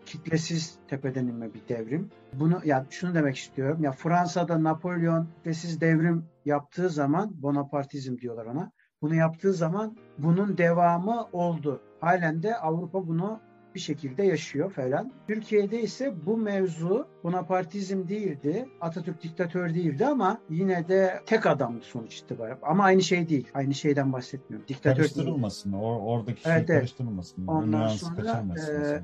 kitlesiz 0.07 0.79
tepeden 0.88 1.27
inme 1.27 1.55
bir 1.55 1.69
devrim. 1.69 2.11
Bunu 2.33 2.61
ya 2.64 2.87
şunu 2.90 3.14
demek 3.14 3.37
istiyorum. 3.37 3.83
Ya 3.83 3.93
Fransa'da 3.93 4.62
Napolyon 4.62 5.29
kitlesiz 5.37 5.81
devrim 5.81 6.25
yaptığı 6.45 6.90
zaman 6.90 7.43
Bonapartizm 7.43 8.19
diyorlar 8.19 8.47
ona. 8.47 8.73
bunu 9.03 9.14
yaptığı 9.14 9.53
zaman 9.53 9.97
bunun 10.19 10.59
devamı 10.59 11.29
oldu. 11.33 11.81
Halen 12.01 12.43
de 12.43 12.57
Avrupa 12.57 13.09
bunu 13.09 13.40
bir 13.75 13.81
şekilde 13.81 14.23
yaşıyor 14.23 14.71
falan. 14.73 15.12
Türkiye'de 15.27 15.83
ise 15.83 16.14
bu 16.27 16.37
mevzu 16.37 17.07
Bonapartizm 17.25 18.09
değildi, 18.09 18.69
Atatürk 18.81 19.23
diktatör 19.23 19.75
değildi 19.75 20.07
ama 20.07 20.38
yine 20.51 20.88
de 20.88 21.21
tek 21.27 21.47
adamdı 21.47 21.85
sonuç 21.85 22.19
itibariyle. 22.19 22.59
Ama 22.62 22.85
aynı 22.85 23.03
şey 23.03 23.29
değil. 23.29 23.49
Aynı 23.55 23.75
şeyden 23.75 24.12
bahsetmiyorum. 24.12 24.69
Diktatör 24.69 24.97
Karıştırılmasın. 24.97 25.73
Değil. 25.73 25.85
Or 25.85 26.01
oradaki 26.01 26.43
şey 26.43 26.53
evet, 26.53 26.67
karıştırılmasın. 26.67 27.47
Ondan 27.47 27.88
sonra 27.88 28.45
e, 28.71 29.03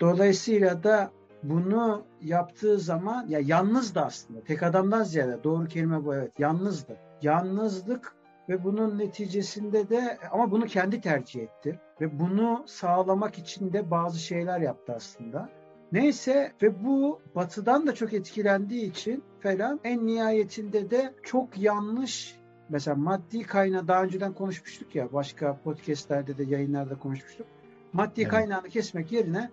dolayısıyla 0.00 0.82
da 0.82 1.10
bunu 1.42 2.02
yaptığı 2.22 2.78
zaman 2.78 3.26
ya 3.28 3.40
yalnızdı 3.44 4.00
aslında. 4.00 4.40
Tek 4.40 4.62
adamdan 4.62 5.02
ziyade 5.02 5.44
doğru 5.44 5.66
kelime 5.66 6.04
bu 6.04 6.14
evet. 6.14 6.32
Yalnızdı. 6.38 6.96
Yalnızlık 7.22 8.14
ve 8.48 8.64
bunun 8.64 8.98
neticesinde 8.98 9.88
de 9.88 10.18
ama 10.30 10.50
bunu 10.50 10.66
kendi 10.66 11.00
tercih 11.00 11.42
etti 11.42 11.80
ve 12.00 12.18
bunu 12.18 12.64
sağlamak 12.66 13.38
için 13.38 13.72
de 13.72 13.90
bazı 13.90 14.18
şeyler 14.18 14.60
yaptı 14.60 14.92
aslında. 14.96 15.48
Neyse 15.92 16.52
ve 16.62 16.84
bu 16.84 17.20
batıdan 17.34 17.86
da 17.86 17.94
çok 17.94 18.12
etkilendiği 18.12 18.90
için 18.90 19.24
falan 19.40 19.80
en 19.84 20.06
nihayetinde 20.06 20.90
de 20.90 21.14
çok 21.22 21.58
yanlış 21.58 22.38
mesela 22.68 22.94
maddi 22.94 23.42
kaynağı 23.42 23.88
daha 23.88 24.02
önceden 24.02 24.32
konuşmuştuk 24.32 24.94
ya 24.94 25.12
başka 25.12 25.56
podcastlerde 25.56 26.38
de 26.38 26.44
yayınlarda 26.44 26.98
konuşmuştuk. 26.98 27.46
Maddi 27.92 28.20
evet. 28.20 28.30
kaynağını 28.30 28.68
kesmek 28.68 29.12
yerine 29.12 29.50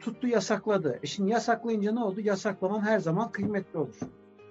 tuttu 0.00 0.26
yasakladı. 0.26 0.98
E 1.02 1.06
şimdi 1.06 1.30
yasaklayınca 1.30 1.92
ne 1.92 2.00
oldu? 2.00 2.20
Yasaklanan 2.20 2.80
her 2.80 2.98
zaman 2.98 3.32
kıymetli 3.32 3.78
olur. 3.78 3.98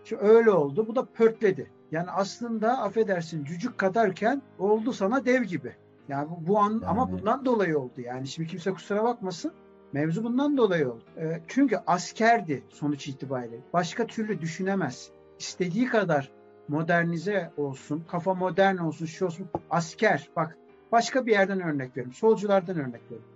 Şimdi 0.03 0.21
öyle 0.21 0.51
oldu. 0.51 0.87
Bu 0.87 0.95
da 0.95 1.05
pörtledi. 1.05 1.71
Yani 1.91 2.11
aslında 2.11 2.81
affedersin 2.81 3.43
cücük 3.43 3.77
kadarken 3.77 4.41
oldu 4.59 4.93
sana 4.93 5.25
dev 5.25 5.43
gibi. 5.43 5.75
Yani 6.07 6.29
bu, 6.29 6.47
bu 6.47 6.59
an 6.59 6.71
yani. 6.71 6.85
ama 6.85 7.11
bundan 7.11 7.45
dolayı 7.45 7.79
oldu. 7.79 8.01
Yani 8.01 8.27
şimdi 8.27 8.49
kimse 8.49 8.71
kusura 8.71 9.03
bakmasın. 9.03 9.51
Mevzu 9.93 10.23
bundan 10.23 10.57
dolayı 10.57 10.91
oldu. 10.91 11.03
E, 11.17 11.41
çünkü 11.47 11.77
askerdi 11.87 12.63
sonuç 12.69 13.07
itibariyle. 13.07 13.59
Başka 13.73 14.07
türlü 14.07 14.41
düşünemez. 14.41 15.11
İstediği 15.39 15.85
kadar 15.85 16.31
modernize 16.67 17.51
olsun, 17.57 18.03
kafa 18.07 18.33
modern 18.33 18.77
olsun, 18.77 19.05
şu 19.05 19.25
olsun. 19.25 19.49
Asker, 19.69 20.29
bak 20.35 20.57
başka 20.91 21.25
bir 21.25 21.31
yerden 21.31 21.61
örnek 21.61 21.89
veriyorum. 21.89 22.13
Solculardan 22.13 22.77
örnek 22.77 23.01
veriyorum. 23.03 23.29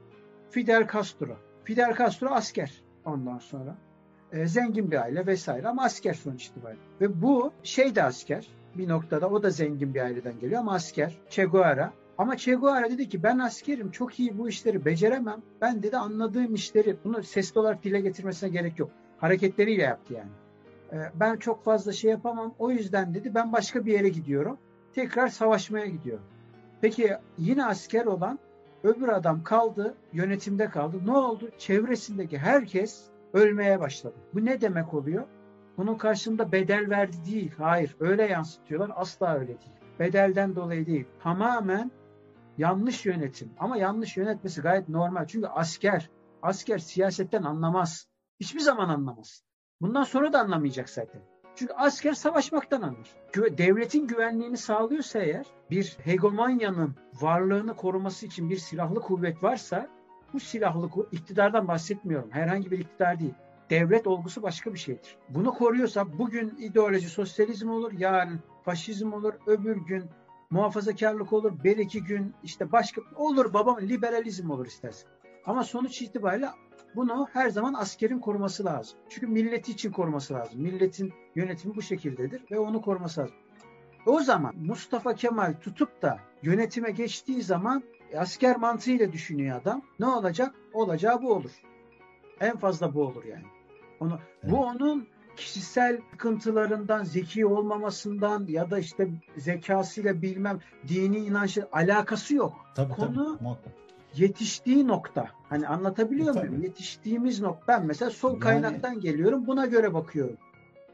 Fidel 0.49 0.87
Castro. 0.93 1.37
Fidel 1.63 1.95
Castro 1.97 2.29
asker 2.29 2.83
ondan 3.05 3.37
sonra. 3.37 3.75
E, 4.31 4.47
zengin 4.47 4.91
bir 4.91 5.01
aile 5.01 5.27
vesaire 5.27 5.67
ama 5.67 5.83
asker 5.83 6.13
sonuç 6.13 6.45
itibariyle. 6.45 6.81
Ve 7.01 7.21
bu 7.21 7.51
şey 7.63 7.95
de 7.95 8.03
asker 8.03 8.47
bir 8.75 8.89
noktada 8.89 9.29
o 9.29 9.43
da 9.43 9.49
zengin 9.49 9.93
bir 9.93 10.01
aileden 10.01 10.39
geliyor 10.39 10.59
ama 10.59 10.73
asker. 10.73 11.17
Che 11.29 11.45
Guevara. 11.45 11.93
Ama 12.17 12.37
Che 12.37 12.53
Guevara 12.53 12.89
dedi 12.89 13.09
ki 13.09 13.23
ben 13.23 13.39
askerim 13.39 13.91
çok 13.91 14.19
iyi 14.19 14.37
bu 14.37 14.49
işleri 14.49 14.85
beceremem. 14.85 15.41
Ben 15.61 15.83
dedi 15.83 15.97
anladığım 15.97 16.55
işleri 16.55 16.97
bunu 17.03 17.23
sesli 17.23 17.59
olarak 17.59 17.83
dile 17.83 18.01
getirmesine 18.01 18.49
gerek 18.49 18.79
yok. 18.79 18.91
Hareketleriyle 19.17 19.83
yaptı 19.83 20.13
yani. 20.13 20.31
E, 20.93 21.11
ben 21.15 21.35
çok 21.37 21.63
fazla 21.63 21.91
şey 21.91 22.11
yapamam. 22.11 22.53
O 22.59 22.71
yüzden 22.71 23.13
dedi 23.13 23.35
ben 23.35 23.53
başka 23.53 23.85
bir 23.85 23.93
yere 23.93 24.09
gidiyorum. 24.09 24.57
Tekrar 24.93 25.27
savaşmaya 25.27 25.85
gidiyorum. 25.85 26.23
Peki 26.81 27.17
yine 27.37 27.65
asker 27.65 28.05
olan 28.05 28.39
öbür 28.83 29.09
adam 29.09 29.43
kaldı, 29.43 29.95
yönetimde 30.13 30.69
kaldı. 30.69 30.97
Ne 31.05 31.11
oldu? 31.11 31.49
Çevresindeki 31.57 32.37
herkes 32.37 33.09
ölmeye 33.33 33.79
başladı. 33.79 34.15
Bu 34.33 34.45
ne 34.45 34.61
demek 34.61 34.93
oluyor? 34.93 35.25
Bunun 35.77 35.95
karşında 35.95 36.51
bedel 36.51 36.89
verdi 36.89 37.17
değil. 37.31 37.51
Hayır, 37.57 37.95
öyle 37.99 38.23
yansıtıyorlar. 38.23 38.91
Asla 38.95 39.33
öyle 39.33 39.47
değil. 39.47 39.75
Bedelden 39.99 40.55
dolayı 40.55 40.85
değil. 40.85 41.05
Tamamen 41.19 41.91
yanlış 42.57 43.05
yönetim. 43.05 43.51
Ama 43.59 43.77
yanlış 43.77 44.17
yönetmesi 44.17 44.61
gayet 44.61 44.89
normal. 44.89 45.27
Çünkü 45.27 45.47
asker, 45.47 46.09
asker 46.41 46.77
siyasetten 46.77 47.43
anlamaz. 47.43 48.07
Hiçbir 48.39 48.59
zaman 48.59 48.89
anlamaz. 48.89 49.43
Bundan 49.81 50.03
sonra 50.03 50.33
da 50.33 50.39
anlamayacak 50.39 50.89
zaten. 50.89 51.21
Çünkü 51.61 51.73
asker 51.73 52.13
savaşmaktan 52.13 52.81
anlar. 52.81 53.57
Devletin 53.57 54.07
güvenliğini 54.07 54.57
sağlıyorsa 54.57 55.19
eğer 55.19 55.45
bir 55.71 55.97
hegemonyanın 56.03 56.95
varlığını 57.13 57.75
koruması 57.75 58.25
için 58.25 58.49
bir 58.49 58.57
silahlı 58.57 59.01
kuvvet 59.01 59.43
varsa 59.43 59.87
bu 60.33 60.39
silahlı 60.39 60.89
iktidardan 61.11 61.67
bahsetmiyorum. 61.67 62.31
Herhangi 62.31 62.71
bir 62.71 62.79
iktidar 62.79 63.19
değil. 63.19 63.33
Devlet 63.69 64.07
olgusu 64.07 64.43
başka 64.43 64.73
bir 64.73 64.79
şeydir. 64.79 65.17
Bunu 65.29 65.53
koruyorsa 65.53 66.17
bugün 66.17 66.49
ideoloji 66.57 67.09
sosyalizm 67.09 67.69
olur, 67.69 67.91
yarın 67.97 68.39
faşizm 68.65 69.13
olur, 69.13 69.33
öbür 69.47 69.77
gün 69.77 70.03
muhafazakarlık 70.49 71.33
olur, 71.33 71.53
belki 71.63 72.03
gün 72.03 72.33
işte 72.43 72.71
başka 72.71 73.01
olur 73.15 73.53
babam 73.53 73.81
liberalizm 73.81 74.49
olur 74.49 74.65
istersen. 74.65 75.09
Ama 75.45 75.63
sonuç 75.63 76.01
itibariyle 76.01 76.49
bunu 76.95 77.27
her 77.33 77.49
zaman 77.49 77.73
askerin 77.73 78.19
koruması 78.19 78.65
lazım. 78.65 78.97
Çünkü 79.09 79.27
milleti 79.27 79.71
için 79.71 79.91
koruması 79.91 80.33
lazım. 80.33 80.61
Milletin 80.61 81.13
yönetimi 81.35 81.75
bu 81.75 81.81
şekildedir 81.81 82.41
ve 82.51 82.59
onu 82.59 82.81
koruması 82.81 83.21
lazım. 83.21 83.35
O 84.05 84.19
zaman 84.19 84.55
Mustafa 84.55 85.15
Kemal 85.15 85.53
tutup 85.53 86.01
da 86.01 86.19
yönetime 86.43 86.91
geçtiği 86.91 87.41
zaman 87.41 87.83
e, 88.11 88.19
asker 88.19 88.57
mantığıyla 88.57 89.11
düşünüyor 89.11 89.61
adam. 89.61 89.81
Ne 89.99 90.07
olacak? 90.07 90.55
Olacağı 90.73 91.21
bu 91.21 91.33
olur. 91.33 91.51
En 92.39 92.57
fazla 92.57 92.93
bu 92.93 93.01
olur 93.01 93.23
yani. 93.23 93.45
Onu, 93.99 94.19
evet. 94.43 94.51
Bu 94.53 94.57
onun 94.57 95.07
kişisel 95.37 96.01
sıkıntılarından, 96.11 97.03
zeki 97.03 97.45
olmamasından 97.45 98.45
ya 98.47 98.71
da 98.71 98.79
işte 98.79 99.09
zekasıyla 99.37 100.21
bilmem 100.21 100.59
dini 100.87 101.17
inançla 101.17 101.67
alakası 101.71 102.35
yok. 102.35 102.53
Tabii, 102.75 102.93
Konu 102.93 103.37
tabii, 103.37 103.43
yetiştiği 104.15 104.87
nokta. 104.87 105.27
Hani 105.49 105.67
anlatabiliyor 105.67 106.33
tabii. 106.33 106.49
muyum? 106.49 106.63
Yetiştiğimiz 106.63 107.41
nokta. 107.41 107.67
Ben 107.67 107.85
mesela 107.85 108.11
sol 108.11 108.31
yani, 108.31 108.39
kaynaktan 108.39 108.99
geliyorum 108.99 109.47
buna 109.47 109.65
göre 109.65 109.93
bakıyorum. 109.93 110.37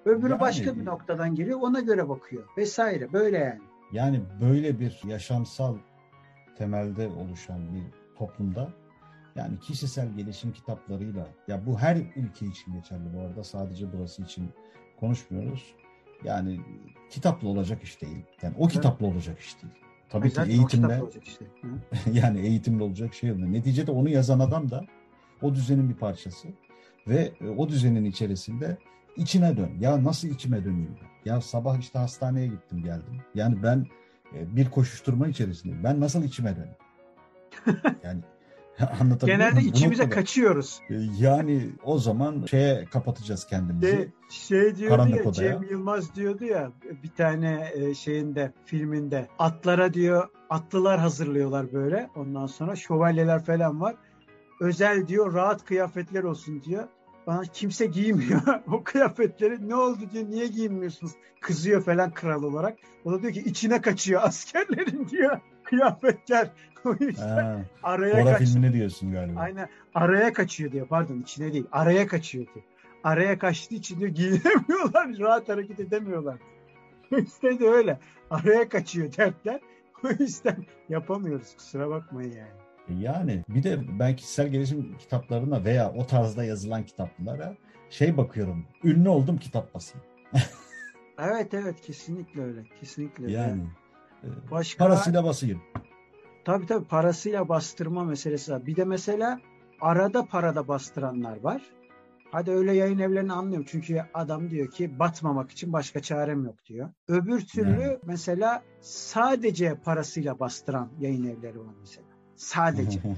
Öbürü 0.05 0.31
yani, 0.31 0.39
başka 0.39 0.75
bir 0.75 0.85
noktadan 0.85 1.35
geliyor 1.35 1.59
ona 1.61 1.79
göre 1.79 2.09
bakıyor 2.09 2.43
vesaire 2.57 3.13
böyle 3.13 3.37
yani. 3.37 3.61
Yani 3.91 4.21
böyle 4.41 4.79
bir 4.79 5.01
yaşamsal 5.07 5.75
temelde 6.57 7.07
oluşan 7.07 7.75
bir 7.75 7.83
toplumda 8.17 8.69
yani 9.35 9.59
kişisel 9.59 10.13
gelişim 10.13 10.53
kitaplarıyla 10.53 11.27
ya 11.47 11.65
bu 11.65 11.79
her 11.79 11.95
ülke 11.95 12.45
için 12.45 12.73
geçerli 12.73 13.13
bu 13.13 13.21
arada 13.21 13.43
sadece 13.43 13.93
burası 13.93 14.23
için 14.23 14.49
konuşmuyoruz. 14.99 15.75
Yani 16.23 16.59
kitapla 17.09 17.47
olacak 17.47 17.83
iş 17.83 18.01
değil. 18.01 18.25
Yani 18.41 18.55
o 18.57 18.67
kitapla 18.67 19.07
olacak 19.07 19.39
iş 19.39 19.61
değil. 19.61 19.73
Tabii 20.09 20.29
ki 20.29 20.41
eğitimle 20.47 21.01
işte. 21.23 21.45
yani 22.13 22.39
eğitimle 22.39 22.83
olacak 22.83 23.13
şey 23.13 23.31
oluyor. 23.31 23.53
Neticede 23.53 23.91
onu 23.91 24.09
yazan 24.09 24.39
adam 24.39 24.71
da 24.71 24.85
o 25.41 25.55
düzenin 25.55 25.89
bir 25.89 25.95
parçası 25.95 26.47
ve 27.07 27.31
e, 27.41 27.47
o 27.49 27.69
düzenin 27.69 28.05
içerisinde 28.05 28.77
içine 29.17 29.57
dön. 29.57 29.71
Ya 29.79 30.03
nasıl 30.03 30.27
içime 30.27 30.65
döneyim? 30.65 30.97
Ya 31.25 31.41
sabah 31.41 31.79
işte 31.79 31.99
hastaneye 31.99 32.47
gittim 32.47 32.83
geldim. 32.83 33.21
Yani 33.35 33.63
ben 33.63 33.85
e, 34.35 34.55
bir 34.55 34.69
koşuşturma 34.69 35.27
içerisindeyim. 35.27 35.83
Ben 35.83 35.99
nasıl 35.99 36.23
içime 36.23 36.55
döneyim? 36.55 36.77
Yani 38.03 38.21
Genelde 39.25 39.61
içimize 39.61 40.09
kaçıyoruz. 40.09 40.81
E, 40.89 40.95
yani 41.19 41.69
o 41.83 41.99
zaman 41.99 42.45
şeye 42.45 42.85
kapatacağız 42.85 43.45
kendimizi. 43.45 43.97
De, 43.97 44.07
şey 44.29 44.75
diyordu 44.75 44.95
Karanlık 44.95 45.25
ya 45.25 45.31
odaya. 45.31 45.51
Cem 45.51 45.63
Yılmaz 45.71 46.15
diyordu 46.15 46.45
ya 46.45 46.71
bir 47.03 47.09
tane 47.09 47.71
e, 47.73 47.93
şeyinde 47.93 48.53
filminde 48.65 49.27
atlara 49.39 49.93
diyor 49.93 50.29
atlılar 50.49 50.99
hazırlıyorlar 50.99 51.73
böyle. 51.73 52.09
Ondan 52.15 52.47
sonra 52.47 52.75
şövalyeler 52.75 53.45
falan 53.45 53.81
var. 53.81 53.95
Özel 54.61 55.07
diyor 55.07 55.33
rahat 55.33 55.65
kıyafetler 55.65 56.23
olsun 56.23 56.63
diyor. 56.63 56.87
Bana 57.27 57.41
kimse 57.41 57.85
giymiyor 57.85 58.41
o 58.71 58.83
kıyafetleri. 58.83 59.69
Ne 59.69 59.75
oldu 59.75 59.99
diyor 60.11 60.29
niye 60.29 60.47
giymiyorsunuz? 60.47 61.11
Kızıyor 61.41 61.83
falan 61.83 62.11
kral 62.11 62.43
olarak. 62.43 62.77
O 63.05 63.11
da 63.11 63.21
diyor 63.21 63.33
ki 63.33 63.39
içine 63.39 63.81
kaçıyor 63.81 64.21
askerlerin 64.23 65.07
diyor 65.09 65.39
kıyafetler. 65.69 66.49
O 66.85 66.95
yüzden 66.99 67.65
araya 67.83 68.25
Bora 68.25 68.37
kaç... 68.37 68.47
filmini 68.47 68.73
diyorsun 68.73 69.11
galiba. 69.11 69.39
Aynen. 69.39 69.69
Araya 69.95 70.33
kaçıyor 70.33 70.71
diyor. 70.71 70.87
Pardon 70.87 71.19
içine 71.21 71.53
değil. 71.53 71.65
Araya 71.71 72.07
kaçıyor 72.07 72.45
diyor. 72.53 72.65
Araya 73.03 73.39
kaçtığı 73.39 73.75
için 73.75 73.99
diyor 73.99 74.11
giyinemiyorlar. 74.11 75.19
Rahat 75.19 75.49
hareket 75.49 75.79
edemiyorlar. 75.79 76.37
işte 77.25 77.59
de 77.59 77.67
öyle. 77.67 77.99
Araya 78.29 78.69
kaçıyor 78.69 79.17
dertler. 79.17 79.59
O 80.03 80.09
yüzden 80.19 80.65
yapamıyoruz. 80.89 81.55
Kusura 81.55 81.89
bakmayın 81.89 82.31
yani. 82.31 82.49
E 82.89 83.03
yani 83.03 83.43
bir 83.49 83.63
de 83.63 83.99
ben 83.99 84.15
kişisel 84.15 84.47
gelişim 84.47 84.97
kitaplarına 84.97 85.63
veya 85.63 85.93
o 85.93 86.07
tarzda 86.07 86.43
yazılan 86.43 86.83
kitaplara 86.83 87.55
şey 87.89 88.17
bakıyorum. 88.17 88.65
Ünlü 88.83 89.09
oldum 89.09 89.37
kitap 89.37 89.73
basın. 89.73 90.01
evet 91.19 91.53
evet 91.53 91.81
kesinlikle 91.81 92.43
öyle. 92.43 92.63
Kesinlikle 92.79 93.31
yani. 93.31 93.63
Öyle. 94.23 94.35
Başka, 94.51 94.85
parasıyla 94.85 95.23
basayım. 95.23 95.61
Tabii 96.45 96.65
tabii 96.65 96.85
parasıyla 96.85 97.49
bastırma 97.49 98.03
meselesi 98.03 98.51
var. 98.51 98.65
Bir 98.65 98.75
de 98.75 98.85
mesela 98.85 99.39
arada 99.81 100.25
parada 100.25 100.67
bastıranlar 100.67 101.39
var. 101.41 101.61
Hadi 102.31 102.51
öyle 102.51 102.73
yayın 102.73 102.99
evlerini 102.99 103.33
anlıyorum. 103.33 103.65
Çünkü 103.69 104.01
adam 104.13 104.49
diyor 104.49 104.71
ki 104.71 104.99
batmamak 104.99 105.51
için 105.51 105.73
başka 105.73 106.01
çarem 106.01 106.45
yok 106.45 106.65
diyor. 106.65 106.89
Öbür 107.07 107.41
türlü 107.41 107.81
Yani. 107.81 107.97
mesela 108.03 108.63
sadece 108.81 109.75
parasıyla 109.75 110.39
bastıran 110.39 110.89
yayın 110.99 111.23
evleri 111.23 111.59
var 111.59 111.73
mesela. 111.79 112.07
Sadece. 112.35 112.99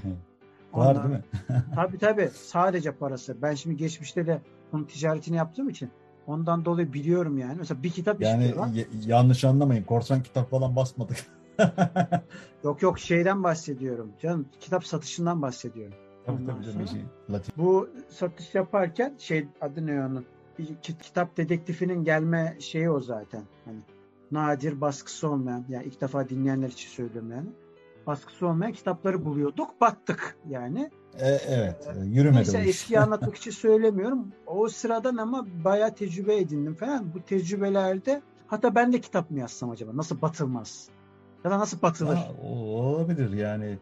Var 0.72 1.02
değil 1.04 1.14
mi? 1.14 1.24
Tabii 1.74 1.98
tabii. 1.98 2.30
Sadece 2.34 2.92
parası. 2.92 3.42
Ben 3.42 3.54
şimdi 3.54 3.76
geçmişte 3.76 4.26
de 4.26 4.40
bunun 4.72 4.84
ticaretini 4.84 5.36
yaptığım 5.36 5.68
için 5.68 5.90
ondan 6.26 6.64
dolayı 6.64 6.92
biliyorum 6.92 7.38
yani. 7.38 7.54
Mesela 7.58 7.82
bir 7.82 7.90
kitap 7.90 8.20
Yani 8.20 8.44
istiyorlar. 8.44 8.72
y- 8.74 8.86
yanlış 9.06 9.44
anlamayın. 9.44 9.84
Korsan 9.84 10.22
kitap 10.22 10.50
falan 10.50 10.76
basmadık. 10.76 11.16
Yok 12.64 12.82
yok 12.82 12.98
şeyden 12.98 13.44
bahsediyorum. 13.44 14.12
Canım 14.22 14.46
kitap 14.60 14.86
satışından 14.86 15.42
bahsediyorum. 15.42 15.94
tabii 16.26 16.36
Ondan 16.36 16.62
tabii 16.62 16.88
Şey, 16.88 17.04
Latif. 17.30 17.56
Bu 17.56 17.88
satış 18.08 18.54
yaparken 18.54 19.14
şey 19.18 19.46
adı 19.60 19.86
ne 19.86 20.04
onun? 20.04 20.24
Kitap 20.82 21.36
dedektifinin 21.36 22.04
gelme 22.04 22.56
şeyi 22.60 22.90
o 22.90 23.00
zaten. 23.00 23.42
Hani 23.64 23.78
nadir 24.30 24.80
baskısı 24.80 25.28
olmayan 25.30 25.64
yani 25.68 25.84
ilk 25.84 26.00
defa 26.00 26.28
dinleyenler 26.28 26.68
için 26.68 26.88
söylüyorum 26.88 27.30
yani. 27.30 27.48
Baskısı 28.06 28.46
olmayan 28.46 28.72
kitapları 28.72 29.24
buluyorduk, 29.24 29.80
battık 29.80 30.36
yani. 30.48 30.90
E, 31.18 31.28
evet. 31.28 31.88
e, 31.96 32.04
Yürümedi 32.04 32.36
Neyse 32.36 32.58
eskiyi 32.58 33.00
anlatmak 33.00 33.36
için 33.36 33.50
söylemiyorum. 33.50 34.32
O 34.46 34.68
sıradan 34.68 35.16
ama 35.16 35.46
bayağı 35.64 35.94
tecrübe 35.94 36.36
edindim 36.36 36.74
falan. 36.74 37.14
Bu 37.14 37.22
tecrübelerde 37.22 38.22
hatta 38.46 38.74
ben 38.74 38.92
de 38.92 39.00
kitap 39.00 39.30
mı 39.30 39.38
yazsam 39.38 39.70
acaba? 39.70 39.96
Nasıl 39.96 40.20
batılmaz? 40.22 40.88
Ya 41.44 41.50
da 41.50 41.58
nasıl 41.58 41.82
batılır? 41.82 42.16
Ha, 42.16 42.28
olabilir 42.42 43.32
yani. 43.32 43.78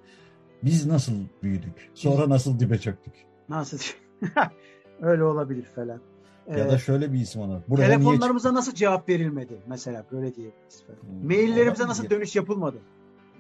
Biz 0.62 0.87
nasıl 0.87 1.12
büyüdük? 1.42 1.90
Sonra 1.94 2.28
nasıl 2.28 2.59
dibe 2.59 2.78
çöktük? 2.78 3.14
Nasıl? 3.48 3.78
Öyle 5.02 5.24
olabilir 5.24 5.64
falan. 5.64 6.00
Ya 6.48 6.64
Ee, 6.66 6.70
da 6.70 6.78
şöyle 6.78 7.12
bir 7.12 7.18
isim 7.18 7.42
ona. 7.42 7.62
Buraya 7.68 7.87
niye 7.87 7.98
telefonlarımıza 7.98 8.54
nasıl 8.54 8.74
cevap 8.74 9.09
verilmedi? 9.09 9.59
Mesela 9.66 10.04
böyle 10.12 10.35
diyebiliriz. 10.35 10.85
Hmm, 11.00 11.26
Maillerimize 11.26 11.87
nasıl 11.87 12.11
dönüş 12.11 12.37
yapılmadı? 12.37 12.78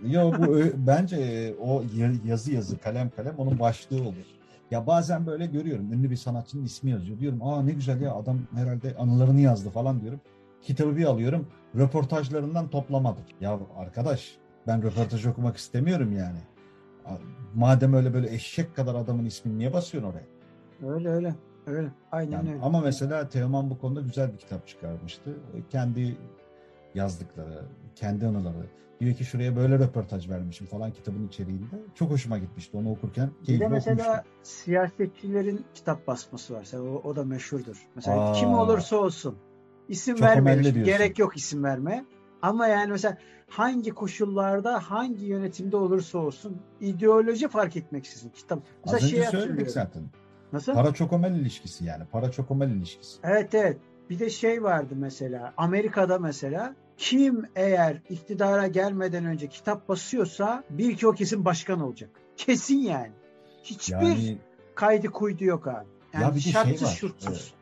Yo 0.06 0.32
bu 0.38 0.58
bence 0.76 1.16
e, 1.16 1.54
o 1.54 1.82
ya- 1.96 2.12
yazı 2.26 2.52
yazı 2.52 2.78
kalem 2.78 3.10
kalem 3.10 3.34
onun 3.38 3.58
başlığı 3.60 4.02
olur. 4.02 4.26
Ya 4.70 4.86
bazen 4.86 5.26
böyle 5.26 5.46
görüyorum 5.46 5.92
ünlü 5.92 6.10
bir 6.10 6.16
sanatçının 6.16 6.64
ismi 6.64 6.90
yazıyor. 6.90 7.18
Diyorum 7.18 7.42
aa 7.42 7.62
ne 7.62 7.72
güzel 7.72 8.00
ya 8.00 8.14
adam 8.14 8.38
herhalde 8.54 8.96
anılarını 8.96 9.40
yazdı 9.40 9.70
falan 9.70 10.00
diyorum. 10.00 10.20
Kitabı 10.62 10.96
bir 10.96 11.04
alıyorum 11.04 11.46
röportajlarından 11.76 12.68
toplamadır. 12.68 13.24
Ya 13.40 13.58
arkadaş 13.76 14.36
ben 14.66 14.82
röportaj 14.82 15.26
okumak 15.26 15.56
istemiyorum 15.56 16.12
yani. 16.12 16.38
Madem 17.54 17.94
öyle 17.94 18.14
böyle 18.14 18.34
eşek 18.34 18.76
kadar 18.76 18.94
adamın 18.94 19.24
ismini 19.24 19.58
niye 19.58 19.72
basıyorsun 19.72 20.10
oraya? 20.10 20.26
Öyle 20.94 21.08
öyle. 21.08 21.34
Öyle. 21.66 21.88
Aynen 22.12 22.32
Yani 22.32 22.50
öyle. 22.52 22.62
ama 22.62 22.80
mesela 22.80 23.28
Teoman 23.28 23.70
bu 23.70 23.78
konuda 23.78 24.00
güzel 24.00 24.32
bir 24.32 24.38
kitap 24.38 24.68
çıkarmıştı. 24.68 25.30
Kendi 25.70 26.16
yazdıkları, 26.94 27.64
kendi 27.94 28.26
anıları. 28.26 28.66
Diyor 29.00 29.14
ki 29.14 29.24
şuraya 29.24 29.56
böyle 29.56 29.78
röportaj 29.78 30.28
vermişim 30.30 30.66
falan 30.66 30.92
kitabın 30.92 31.26
içeriğinde. 31.26 31.76
Çok 31.94 32.10
hoşuma 32.10 32.38
gitmişti 32.38 32.76
onu 32.76 32.90
okurken. 32.90 33.30
Bir 33.48 33.60
de 33.60 33.68
mesela 33.68 34.02
okumuştum. 34.02 34.32
siyasetçilerin 34.42 35.64
kitap 35.74 36.06
basması 36.06 36.54
var. 36.54 36.68
O, 36.74 37.08
o 37.08 37.16
da 37.16 37.24
meşhurdur. 37.24 37.86
Mesela 37.94 38.20
Aa. 38.20 38.32
kim 38.32 38.48
olursa 38.48 38.96
olsun 38.96 39.38
isim 39.88 40.20
vermeyelim. 40.20 40.84
Gerek 40.84 41.18
yok 41.18 41.36
isim 41.36 41.64
vermeye. 41.64 42.04
Ama 42.42 42.66
yani 42.66 42.90
mesela 42.90 43.18
hangi 43.48 43.90
koşullarda 43.90 44.90
hangi 44.90 45.24
yönetimde 45.24 45.76
olursa 45.76 46.18
olsun 46.18 46.56
ideoloji 46.80 47.48
fark 47.48 47.76
etmeksizin 47.76 48.30
kitap. 48.30 48.58
Az 48.86 48.92
Mesela 48.92 49.06
önce 49.06 49.30
şey 49.30 49.40
söyledik 49.40 49.70
zaten. 49.70 50.02
Nasıl? 50.52 50.74
Para 50.74 50.94
çokomel 50.94 51.34
ilişkisi 51.34 51.84
yani. 51.84 52.04
Para 52.12 52.30
çokomel 52.30 52.70
ilişkisi. 52.70 53.18
Evet 53.22 53.54
evet. 53.54 53.78
Bir 54.10 54.18
de 54.18 54.30
şey 54.30 54.62
vardı 54.62 54.94
mesela 54.96 55.54
Amerika'da 55.56 56.18
mesela 56.18 56.74
kim 56.98 57.44
eğer 57.56 58.02
iktidara 58.08 58.66
gelmeden 58.66 59.24
önce 59.24 59.48
kitap 59.48 59.88
basıyorsa 59.88 60.64
bir 60.70 60.96
ki 60.96 61.06
o 61.06 61.12
kesin 61.12 61.44
başkan 61.44 61.80
olacak. 61.80 62.10
Kesin 62.36 62.78
yani. 62.78 63.12
Hiçbir 63.62 63.94
Yani 63.94 64.38
kaydı 64.74 65.08
kuydu 65.08 65.44
yok 65.44 65.68
abi. 65.68 65.86
Yani 66.12 66.22
Ya 66.22 66.30
bir 66.30 66.36
de 66.36 66.40
şey 66.40 66.88
var, 66.88 66.96
şurtsuz. 67.00 67.54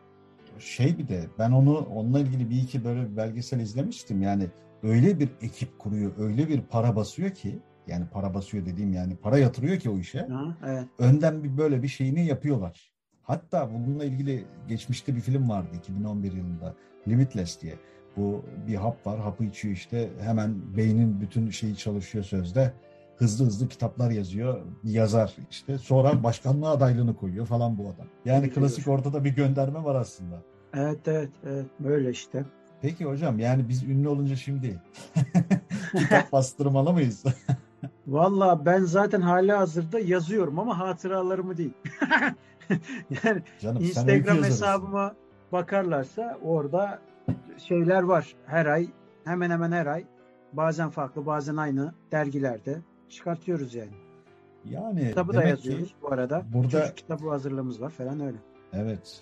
şey 0.58 0.98
bir 0.98 1.08
de 1.08 1.24
ben 1.38 1.50
onu 1.50 1.78
onunla 1.78 2.20
ilgili 2.20 2.50
bir 2.50 2.62
iki 2.62 2.84
böyle 2.84 3.10
bir 3.10 3.16
belgesel 3.16 3.60
izlemiştim. 3.60 4.22
Yani 4.22 4.48
öyle 4.82 5.20
bir 5.20 5.28
ekip 5.42 5.78
kuruyor, 5.78 6.12
öyle 6.18 6.48
bir 6.48 6.60
para 6.60 6.96
basıyor 6.96 7.30
ki 7.30 7.58
yani 7.86 8.06
para 8.12 8.34
basıyor 8.34 8.66
dediğim 8.66 8.92
yani 8.92 9.16
para 9.16 9.38
yatırıyor 9.38 9.78
ki 9.78 9.90
o 9.90 9.98
işe. 9.98 10.20
Ha, 10.20 10.56
evet. 10.66 10.84
önden 10.98 11.44
bir 11.44 11.56
böyle 11.56 11.82
bir 11.82 11.88
şeyini 11.88 12.26
yapıyorlar. 12.26 12.92
Hatta 13.22 13.70
bununla 13.74 14.04
ilgili 14.04 14.44
geçmişte 14.68 15.16
bir 15.16 15.20
film 15.20 15.48
vardı 15.48 15.68
2011 15.78 16.32
yılında 16.32 16.74
Limitless 17.08 17.60
diye. 17.62 17.74
Bu 18.16 18.44
bir 18.68 18.74
hap 18.74 19.06
var. 19.06 19.20
Hapı 19.20 19.44
içiyor 19.44 19.74
işte. 19.74 20.10
Hemen 20.20 20.76
beynin 20.76 21.20
bütün 21.20 21.50
şeyi 21.50 21.76
çalışıyor 21.76 22.24
sözde. 22.24 22.72
Hızlı 23.16 23.46
hızlı 23.46 23.68
kitaplar 23.68 24.10
yazıyor. 24.10 24.60
Yazar 24.84 25.34
işte. 25.50 25.78
Sonra 25.78 26.22
başkanlığa 26.24 26.72
adaylığını 26.72 27.16
koyuyor 27.16 27.46
falan 27.46 27.78
bu 27.78 27.82
adam. 27.82 28.06
Yani 28.24 28.50
klasik 28.50 28.88
ortada 28.88 29.24
bir 29.24 29.30
gönderme 29.30 29.84
var 29.84 29.94
aslında. 29.94 30.42
Evet 30.74 31.08
evet 31.08 31.30
evet 31.46 31.66
böyle 31.80 32.10
işte. 32.10 32.44
Peki 32.82 33.04
hocam 33.04 33.38
yani 33.38 33.68
biz 33.68 33.82
ünlü 33.82 34.08
olunca 34.08 34.36
şimdi 34.36 34.82
kitap 35.98 36.32
bastırmalı 36.32 36.92
mıyız? 36.92 37.24
Valla 38.06 38.66
ben 38.66 38.84
zaten 38.84 39.20
hali 39.20 39.52
hazırda 39.52 39.98
yazıyorum 39.98 40.58
ama 40.58 40.78
hatıralarımı 40.78 41.56
değil. 41.56 41.72
yani 43.24 43.42
Canım 43.60 43.82
Instagram 43.82 44.42
hesabıma 44.42 45.14
bakarlarsa 45.52 46.38
orada 46.42 46.98
şeyler 47.68 48.02
var. 48.02 48.34
Her 48.46 48.66
ay 48.66 48.86
hemen 49.24 49.50
hemen 49.50 49.72
her 49.72 49.86
ay 49.86 50.04
bazen 50.52 50.90
farklı 50.90 51.26
bazen 51.26 51.56
aynı 51.56 51.94
dergilerde 52.12 52.78
çıkartıyoruz 53.08 53.74
yani. 53.74 53.90
Yani 54.64 55.08
Kitabı 55.08 55.32
da 55.34 55.44
yazıyoruz 55.44 55.88
ki 55.88 55.94
bu 56.02 56.12
arada. 56.12 56.42
burada- 56.52 56.70
Çocuk 56.82 56.96
kitabı 56.96 57.28
hazırlığımız 57.30 57.80
var 57.80 57.90
falan 57.90 58.20
öyle. 58.20 58.36
Evet. 58.72 59.20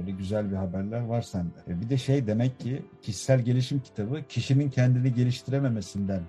Öyle 0.00 0.10
güzel 0.10 0.50
bir 0.50 0.56
haberler 0.56 1.00
var 1.06 1.22
sende. 1.22 1.54
E, 1.68 1.80
Bir 1.80 1.88
de 1.90 1.96
şey 1.98 2.26
demek 2.26 2.60
ki 2.60 2.82
kişisel 3.02 3.40
gelişim 3.40 3.80
kitabı 3.80 4.22
kişinin 4.28 4.70
kendini 4.70 5.14
geliştirememesinden 5.14 6.20